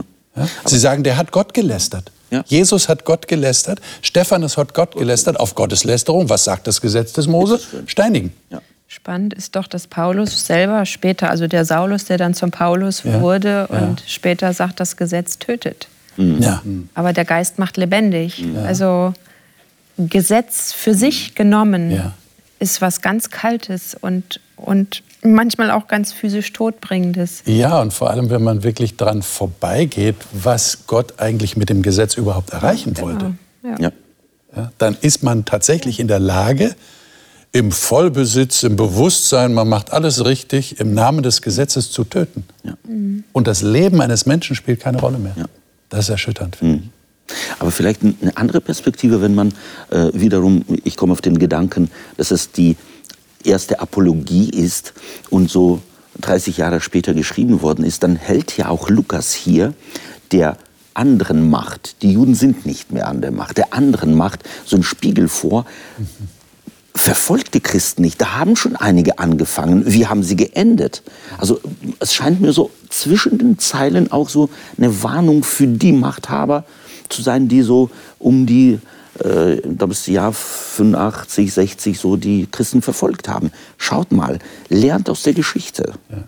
[0.64, 2.12] Sie sagen, der hat Gott gelästert.
[2.46, 6.28] Jesus hat Gott gelästert, Stephanus hat Gott gelästert auf Gottes Lästerung.
[6.28, 7.58] Was sagt das Gesetz des Mose?
[7.86, 8.32] Steinigen.
[8.90, 13.20] Spannend ist doch, dass Paulus selber später, also der Saulus, der dann zum Paulus ja.
[13.20, 14.06] wurde und ja.
[14.06, 15.88] später sagt, das Gesetz tötet.
[16.16, 16.40] Mhm.
[16.40, 16.62] Ja.
[16.94, 18.38] Aber der Geist macht lebendig.
[18.38, 18.62] Ja.
[18.62, 19.12] Also
[19.98, 22.12] Gesetz für sich genommen
[22.60, 27.42] ist was ganz Kaltes und, und manchmal auch ganz physisch Todbringendes.
[27.44, 32.16] Ja, und vor allem, wenn man wirklich dran vorbeigeht, was Gott eigentlich mit dem Gesetz
[32.16, 33.08] überhaupt erreichen genau.
[33.08, 33.34] wollte.
[33.78, 33.92] Ja.
[34.78, 36.74] dann ist man tatsächlich in der Lage,
[37.52, 42.44] im Vollbesitz, im Bewusstsein, man macht alles richtig, im Namen des Gesetzes zu töten.
[42.62, 42.74] Ja.
[42.86, 43.24] Mhm.
[43.32, 45.34] Und das Leben eines Menschen spielt keine Rolle mehr.
[45.36, 45.44] Ja.
[45.88, 46.60] Das ist erschütternd.
[46.62, 46.90] Mhm.
[47.58, 49.52] Aber vielleicht eine andere Perspektive, wenn man
[49.90, 52.76] äh, wiederum, ich komme auf den Gedanken, dass es die
[53.44, 54.94] erste Apologie ist
[55.30, 55.80] und so
[56.20, 59.74] 30 Jahre später geschrieben worden ist, dann hält ja auch Lukas hier
[60.32, 60.56] der
[60.94, 64.82] anderen Macht, die Juden sind nicht mehr an der Macht, der anderen Macht so einen
[64.82, 65.64] Spiegel vor.
[65.96, 66.37] Mhm
[66.98, 68.20] verfolgt die Christen nicht.
[68.20, 69.84] Da haben schon einige angefangen.
[69.86, 71.02] Wie haben sie geendet?
[71.38, 71.60] Also
[71.98, 76.64] es scheint mir so zwischen den Zeilen auch so eine Warnung für die Machthaber
[77.08, 78.78] zu sein, die so um die
[79.24, 83.50] äh, das Jahr 85, 60 so die Christen verfolgt haben.
[83.76, 84.38] Schaut mal,
[84.68, 85.92] lernt aus der Geschichte.
[86.10, 86.24] Ja.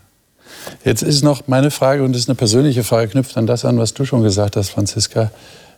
[0.85, 3.79] Jetzt ist noch meine Frage, und das ist eine persönliche Frage, knüpft an das an,
[3.79, 5.31] was du schon gesagt hast, Franziska.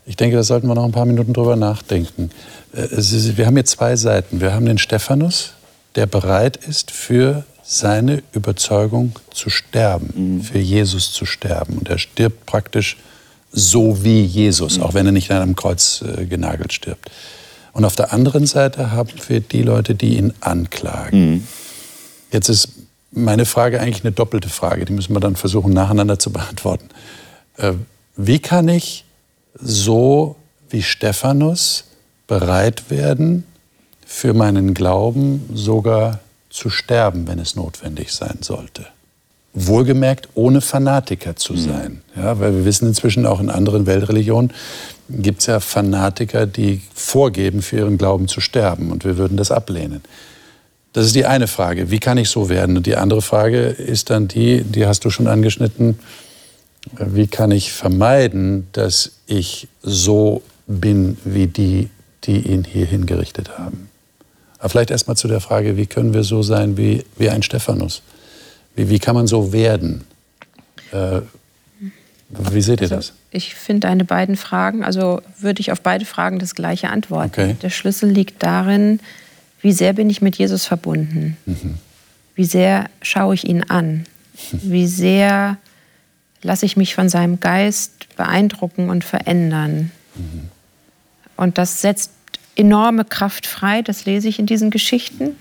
[0.04, 2.30] Ich denke, da sollten wir noch ein paar Minuten drüber nachdenken.
[2.72, 4.40] Äh, wir haben hier zwei Seiten.
[4.40, 5.52] Wir haben den Stephanus,
[5.94, 10.42] der bereit ist, für seine Überzeugung zu sterben, mhm.
[10.42, 11.78] für Jesus zu sterben.
[11.78, 12.96] Und er stirbt praktisch
[13.52, 14.82] so wie Jesus, mhm.
[14.82, 17.10] auch wenn er nicht an einem Kreuz äh, genagelt stirbt.
[17.72, 21.30] Und auf der anderen Seite haben wir die Leute, die ihn anklagen.
[21.30, 21.46] Mhm.
[22.32, 22.68] Jetzt ist
[23.12, 26.88] meine Frage eigentlich eine doppelte Frage, die müssen wir dann versuchen nacheinander zu beantworten.
[27.56, 27.72] Äh,
[28.16, 29.04] wie kann ich
[29.60, 30.36] so
[30.70, 31.84] wie Stephanus
[32.26, 33.44] bereit werden,
[34.06, 38.86] für meinen Glauben sogar zu sterben, wenn es notwendig sein sollte?
[39.54, 41.58] Wohlgemerkt, ohne Fanatiker zu mhm.
[41.58, 42.02] sein.
[42.16, 44.52] Ja, weil wir wissen inzwischen auch in anderen Weltreligionen
[45.08, 48.90] gibt es ja Fanatiker, die vorgeben, für ihren Glauben zu sterben.
[48.90, 50.02] Und wir würden das ablehnen.
[50.92, 51.90] Das ist die eine Frage.
[51.90, 52.76] Wie kann ich so werden?
[52.76, 55.98] Und die andere Frage ist dann die, die hast du schon angeschnitten.
[56.90, 61.90] Wie kann ich vermeiden, dass ich so bin wie die,
[62.24, 63.88] die ihn hier hingerichtet haben?
[64.58, 67.42] Aber vielleicht erst mal zu der Frage, wie können wir so sein wie, wie ein
[67.42, 68.02] Stephanus?
[68.74, 70.04] Wie, wie kann man so werden?
[70.92, 71.22] Äh,
[72.28, 73.12] wie seht ihr also, das?
[73.30, 77.30] Ich finde deine beiden Fragen, also würde ich auf beide Fragen das gleiche antworten.
[77.32, 77.56] Okay.
[77.60, 79.00] Der Schlüssel liegt darin,
[79.60, 81.36] wie sehr bin ich mit Jesus verbunden?
[81.46, 81.74] Mhm.
[82.34, 84.06] Wie sehr schaue ich ihn an?
[84.52, 85.58] Wie sehr
[86.42, 89.90] lasse ich mich von seinem Geist beeindrucken und verändern?
[90.14, 90.48] Mhm.
[91.36, 92.12] Und das setzt
[92.56, 95.36] enorme Kraft frei, das lese ich in diesen Geschichten.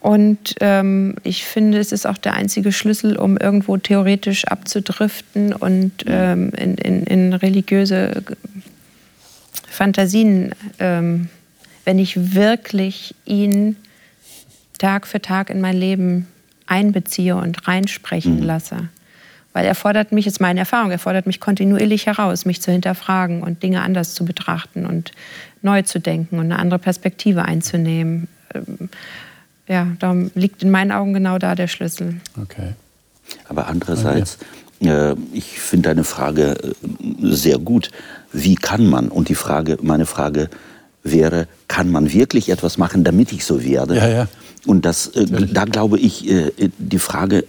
[0.00, 5.92] Und ähm, ich finde, es ist auch der einzige Schlüssel, um irgendwo theoretisch abzudriften und
[6.06, 8.22] ähm, in, in, in, religiöse
[9.68, 11.28] Fantasien ähm,
[11.84, 13.76] wenn ich wirklich ihn
[14.78, 16.28] Tag für Tag in mein Leben
[16.66, 18.42] einbeziehe und reinsprechen mhm.
[18.44, 18.88] lasse.
[19.52, 23.42] Weil er fordert mich, ist meine Erfahrung, er fordert mich kontinuierlich heraus, mich zu hinterfragen
[23.42, 25.10] und Dinge anders zu betrachten und
[25.62, 28.28] neu zu denken und eine andere Perspektive einzunehmen.
[28.54, 28.88] Ähm,
[29.66, 32.20] ja, da liegt in meinen Augen genau da der Schlüssel.
[32.40, 32.74] Okay.
[33.48, 34.38] Aber andererseits,
[34.80, 36.74] äh, ich finde deine Frage äh,
[37.20, 37.90] sehr gut.
[38.32, 39.08] Wie kann man?
[39.08, 40.48] Und die Frage, meine Frage
[41.02, 43.96] wäre, kann man wirklich etwas machen, damit ich so werde?
[43.96, 44.28] Ja, ja.
[44.66, 47.44] Und das, äh, da glaube ich, äh, die Frage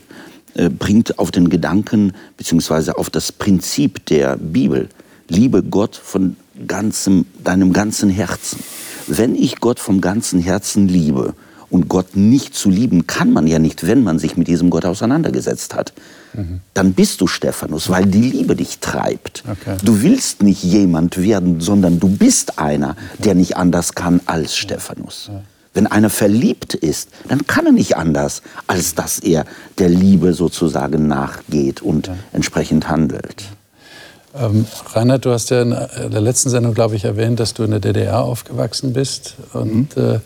[0.56, 4.89] bringt auf den Gedanken beziehungsweise auf das Prinzip der Bibel.
[5.28, 6.36] Liebe Gott von
[6.68, 8.60] ganzem, deinem ganzen Herzen.
[9.08, 11.34] Wenn ich Gott vom ganzen Herzen liebe,
[11.72, 14.86] und Gott nicht zu lieben kann man ja nicht, wenn man sich mit diesem Gott
[14.86, 15.93] auseinandergesetzt hat.
[16.34, 16.60] Mhm.
[16.74, 19.43] Dann bist du Stephanus, weil die Liebe dich treibt.
[19.49, 19.78] Okay.
[19.84, 25.30] Du willst nicht jemand werden, sondern du bist einer, der nicht anders kann als Stephanus.
[25.32, 25.41] Ja.
[25.74, 29.45] Wenn einer verliebt ist, dann kann er nicht anders, als dass er
[29.78, 32.15] der Liebe sozusagen nachgeht und ja.
[32.34, 33.45] entsprechend handelt.
[34.34, 37.72] Ähm, Reinhard, du hast ja in der letzten Sendung, glaube ich, erwähnt, dass du in
[37.72, 39.36] der DDR aufgewachsen bist.
[39.53, 40.03] Und mhm.
[40.03, 40.19] äh,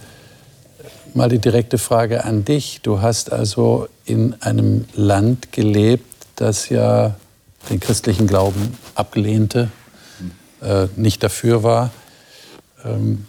[1.14, 2.82] mal die direkte Frage an dich.
[2.84, 7.16] Du hast also in einem Land gelebt, das ja
[7.70, 9.70] den christlichen Glauben ablehnte,
[10.62, 11.92] äh, nicht dafür war.
[12.84, 13.26] Ähm,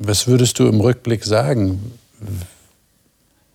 [0.00, 1.92] was würdest du im Rückblick sagen?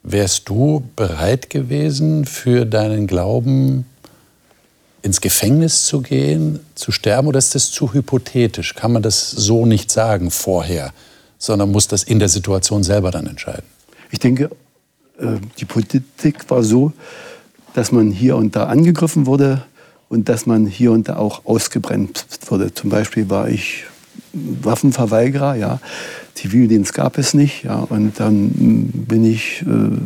[0.03, 3.85] Wärst du bereit gewesen, für deinen Glauben
[5.01, 8.75] ins Gefängnis zu gehen, zu sterben, oder ist das zu hypothetisch?
[8.75, 10.93] Kann man das so nicht sagen vorher?
[11.37, 13.65] sondern muss das in der Situation selber dann entscheiden.
[14.11, 14.49] Ich denke,
[15.19, 16.91] äh, die Politik war so,
[17.73, 19.63] dass man hier und da angegriffen wurde
[20.09, 22.73] und dass man hier und da auch ausgebrennt wurde.
[22.73, 23.85] Zum Beispiel war ich
[24.33, 25.79] Waffenverweigerer, ja.
[26.33, 27.77] Zivildienst gab es nicht, ja.
[27.77, 28.49] Und dann
[29.07, 29.97] bin ich äh,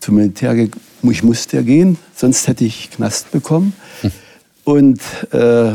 [0.00, 0.80] zum Militär gegangen.
[1.02, 3.72] Ich musste ja gehen, sonst hätte ich Knast bekommen.
[4.02, 4.12] Hm.
[4.64, 5.00] Und
[5.32, 5.72] äh,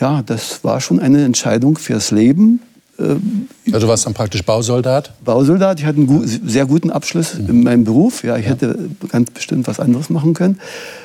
[0.00, 2.60] ja, das war schon eine Entscheidung fürs Leben.
[2.98, 5.12] Ähm, also du warst dann praktisch Bausoldat?
[5.24, 5.80] Bausoldat.
[5.80, 7.48] Ich hatte einen gu sehr guten Abschluss mhm.
[7.48, 8.24] in meinem Beruf.
[8.24, 8.52] Ja, ich ja.
[8.52, 10.60] hätte ganz bestimmt was anderes machen können.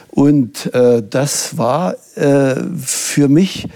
[0.10, 3.68] Und äh, das war äh, für mich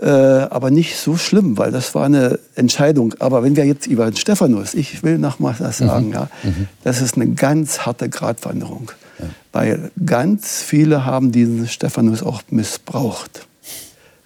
[0.00, 3.14] äh, aber nicht so schlimm, weil das war eine Entscheidung.
[3.18, 5.86] Aber wenn wir jetzt über den Stephanus, ich will nochmal das mhm.
[5.86, 6.12] sagen, mhm.
[6.12, 6.68] ja, mhm.
[6.82, 8.90] das ist eine ganz harte Gratwanderung.
[9.18, 9.26] Ja.
[9.52, 13.46] Weil ganz viele haben diesen Stephanus auch missbraucht.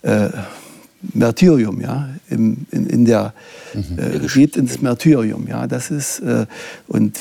[0.03, 0.31] Äh,
[1.15, 3.33] Martyrium, ja, Im, in, in der,
[3.73, 3.99] mhm.
[3.99, 6.47] äh, geht ins Martyrium, ja, das ist, äh,
[6.89, 7.19] und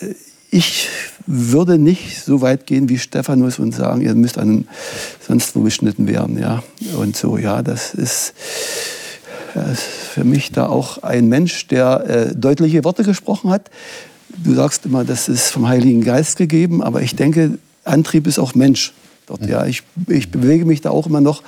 [0.00, 0.14] äh,
[0.54, 0.88] ich
[1.26, 4.68] würde nicht so weit gehen wie Stephanus und sagen, ihr müsst an,
[5.26, 6.62] sonst wo geschnitten werden, ja,
[6.96, 8.34] und so, ja, das ist,
[9.52, 13.68] das ist für mich da auch ein Mensch, der äh, deutliche Worte gesprochen hat.
[14.44, 18.54] Du sagst immer, das ist vom Heiligen Geist gegeben, aber ich denke, Antrieb ist auch
[18.54, 18.92] Mensch.
[19.26, 21.42] Dort, ja, ich, ich bewege mich da auch immer noch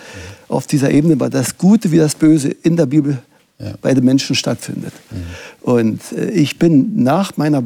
[0.48, 3.18] auf dieser Ebene, weil das Gute wie das Böse in der Bibel
[3.60, 3.74] ja.
[3.80, 4.92] bei den Menschen stattfindet.
[5.10, 5.70] Mhm.
[5.70, 7.62] Und äh, ich bin nach meiner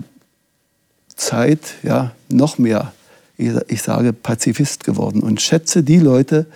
[1.20, 2.92] Zeit ja, noch mehr,
[3.36, 6.46] ich sage, Pazifist geworden und schätze die Leute,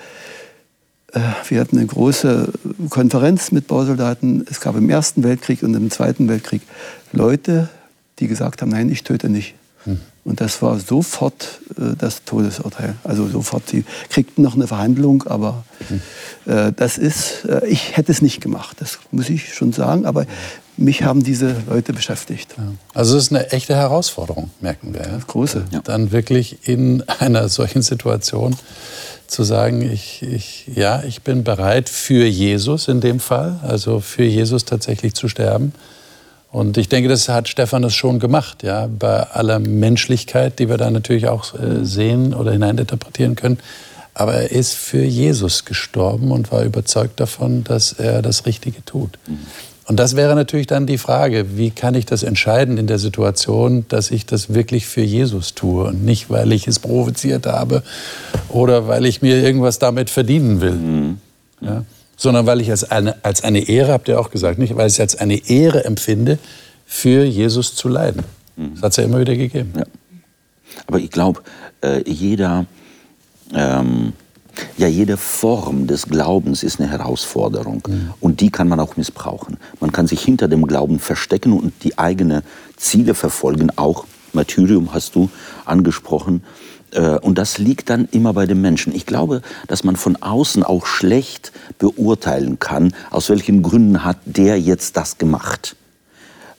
[1.13, 2.53] äh, wir hatten eine große
[2.91, 4.47] Konferenz mit Bausoldaten.
[4.51, 6.63] Es gab im Ersten Weltkrieg und im Zweiten Weltkrieg
[7.13, 7.69] Leute,
[8.19, 9.55] die gesagt haben, nein, ich töte nicht.
[10.25, 12.95] Und das war sofort äh, das Todesurteil.
[13.05, 16.01] Also sofort, sie kriegten noch eine Verhandlung, aber hm.
[16.53, 20.27] äh, das ist, äh, ich hätte es nicht gemacht, das muss ich schon sagen, aber
[20.77, 22.55] mich haben diese Leute beschäftigt.
[22.57, 22.65] Ja.
[22.95, 25.03] Also es ist eine echte Herausforderung, merken wir.
[25.03, 25.19] Ja?
[25.27, 25.67] Große.
[25.71, 25.81] Ja.
[25.85, 28.57] Dann wirklich in einer solchen Situation
[29.27, 34.25] zu sagen, ich, ich, ja, ich bin bereit für Jesus in dem Fall, also für
[34.25, 35.73] Jesus tatsächlich zu sterben.
[36.55, 40.89] Und ich denke, das hat Stephanus schon gemacht, ja, bei aller Menschlichkeit, die wir da
[40.89, 43.59] natürlich auch äh, sehen oder hineininterpretieren können.
[44.15, 49.19] Aber er ist für Jesus gestorben und war überzeugt davon, dass er das Richtige tut.
[49.27, 49.39] Mhm.
[49.87, 53.85] Und das wäre natürlich dann die Frage, wie kann ich das entscheiden in der Situation,
[53.89, 57.83] dass ich das wirklich für Jesus tue und nicht, weil ich es provoziert habe
[58.49, 60.71] oder weil ich mir irgendwas damit verdienen will.
[60.71, 61.19] Mhm.
[61.61, 61.85] Ja?
[62.25, 64.75] Sondern weil ich es eine, als eine Ehre, habt ihr auch gesagt, nicht?
[64.77, 66.39] weil ich es als eine Ehre empfinde,
[66.87, 68.23] für Jesus zu leiden.
[68.57, 69.73] Das hat es ja immer wieder gegeben.
[69.77, 69.85] Ja.
[70.87, 71.43] Aber ich glaube,
[71.83, 72.65] äh, jeder
[73.53, 74.15] ähm,
[74.77, 78.15] ja, jede Form des Glaubens ist eine Herausforderung mhm.
[78.21, 79.57] und die kann man auch missbrauchen.
[79.81, 82.43] Man kann sich hinter dem Glauben verstecken und die eigenen
[82.77, 83.71] Ziele verfolgen.
[83.77, 85.29] Auch Martyrium hast du
[85.65, 86.43] angesprochen.
[86.95, 88.95] Äh, und das liegt dann immer bei dem Menschen.
[88.95, 94.59] Ich glaube, dass man von außen auch schlecht beurteilen kann, aus welchen Gründen hat der
[94.59, 95.77] jetzt das gemacht.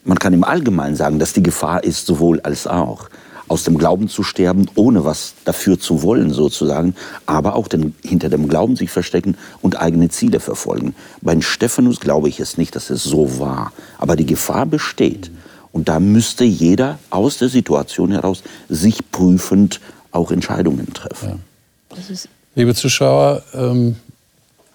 [0.03, 3.09] Man kann im Allgemeinen sagen, dass die Gefahr ist sowohl als auch
[3.47, 8.29] aus dem Glauben zu sterben, ohne was dafür zu wollen sozusagen, aber auch den, hinter
[8.29, 10.95] dem Glauben sich verstecken und eigene Ziele verfolgen.
[11.21, 15.31] Bei Stephanus glaube ich es nicht, dass es so war, aber die Gefahr besteht.
[15.71, 19.79] Und da müsste jeder aus der Situation heraus sich prüfend
[20.15, 21.43] auch Entscheidungen treffen.
[21.89, 22.15] Ja.
[22.55, 23.97] Liebe Zuschauer, ähm,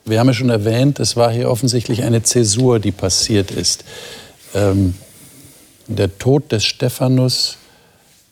[0.04, 3.84] wir haben ja schon erwähnt, es war hier offensichtlich eine Zäsur, die passiert ist.
[4.54, 4.94] Ähm,
[5.86, 7.56] der Tod des Stephanus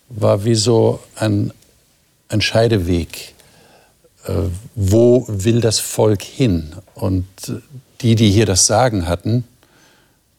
[0.08, 1.52] war wie so ein,
[2.28, 3.34] ein Scheideweg.
[4.26, 4.32] Äh,
[4.74, 6.72] wo will das Volk hin?
[6.94, 7.26] Und
[8.00, 9.44] die, die hier das Sagen hatten,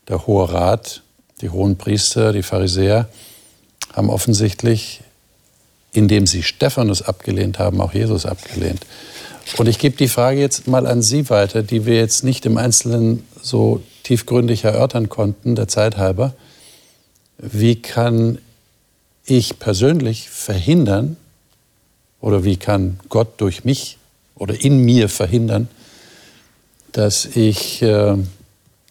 [0.07, 1.03] der Hohe Rat,
[1.41, 3.09] die hohen Priester, die Pharisäer,
[3.93, 5.01] haben offensichtlich,
[5.93, 8.85] indem sie Stephanus abgelehnt haben, auch Jesus abgelehnt.
[9.57, 12.57] Und ich gebe die Frage jetzt mal an Sie weiter, die wir jetzt nicht im
[12.57, 16.33] Einzelnen so tiefgründig erörtern konnten, der Zeit halber.
[17.37, 18.37] Wie kann
[19.25, 21.17] ich persönlich verhindern
[22.21, 23.97] oder wie kann Gott durch mich
[24.35, 25.67] oder in mir verhindern,
[26.91, 28.15] dass ich äh,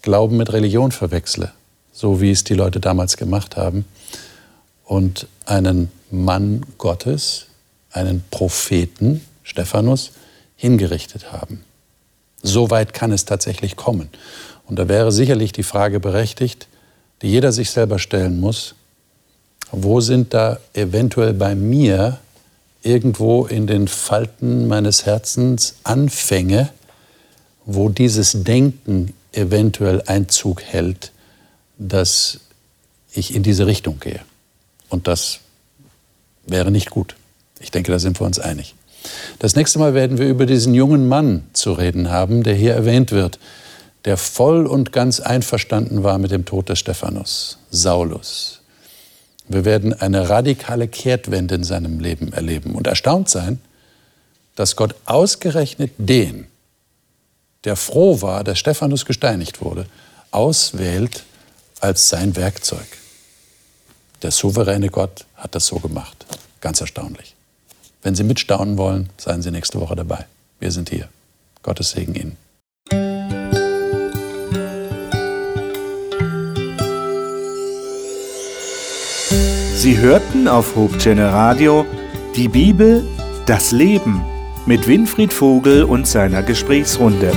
[0.02, 1.52] Glauben mit Religion verwechsle,
[1.92, 3.84] so wie es die Leute damals gemacht haben,
[4.84, 7.46] und einen Mann Gottes,
[7.90, 10.12] einen Propheten, Stephanus,
[10.56, 11.64] hingerichtet haben.
[12.42, 14.08] So weit kann es tatsächlich kommen.
[14.66, 16.68] Und da wäre sicherlich die Frage berechtigt,
[17.22, 18.74] die jeder sich selber stellen muss,
[19.70, 22.18] wo sind da eventuell bei mir
[22.82, 26.70] irgendwo in den Falten meines Herzens Anfänge,
[27.64, 31.12] wo dieses Denken eventuell Einzug hält,
[31.76, 32.40] dass
[33.12, 34.20] ich in diese Richtung gehe.
[34.88, 35.40] Und das
[36.48, 37.14] wäre nicht gut.
[37.60, 38.74] Ich denke, da sind wir uns einig.
[39.38, 43.12] Das nächste Mal werden wir über diesen jungen Mann zu reden haben, der hier erwähnt
[43.12, 43.38] wird,
[44.04, 48.60] der voll und ganz einverstanden war mit dem Tod des Stephanus, Saulus.
[49.48, 53.60] Wir werden eine radikale Kehrtwende in seinem Leben erleben und erstaunt sein,
[54.56, 56.46] dass Gott ausgerechnet den,
[57.64, 59.86] der froh war, dass Stephanus gesteinigt wurde,
[60.30, 61.24] auswählt
[61.80, 62.97] als sein Werkzeug.
[64.22, 66.26] Der souveräne Gott hat das so gemacht.
[66.60, 67.36] Ganz erstaunlich.
[68.02, 70.26] Wenn Sie mitstaunen wollen, seien Sie nächste Woche dabei.
[70.58, 71.08] Wir sind hier.
[71.62, 72.36] Gottes Segen Ihnen.
[79.76, 81.86] Sie hörten auf Hochchannel Radio
[82.34, 83.04] die Bibel,
[83.46, 84.24] das Leben
[84.66, 87.32] mit Winfried Vogel und seiner Gesprächsrunde.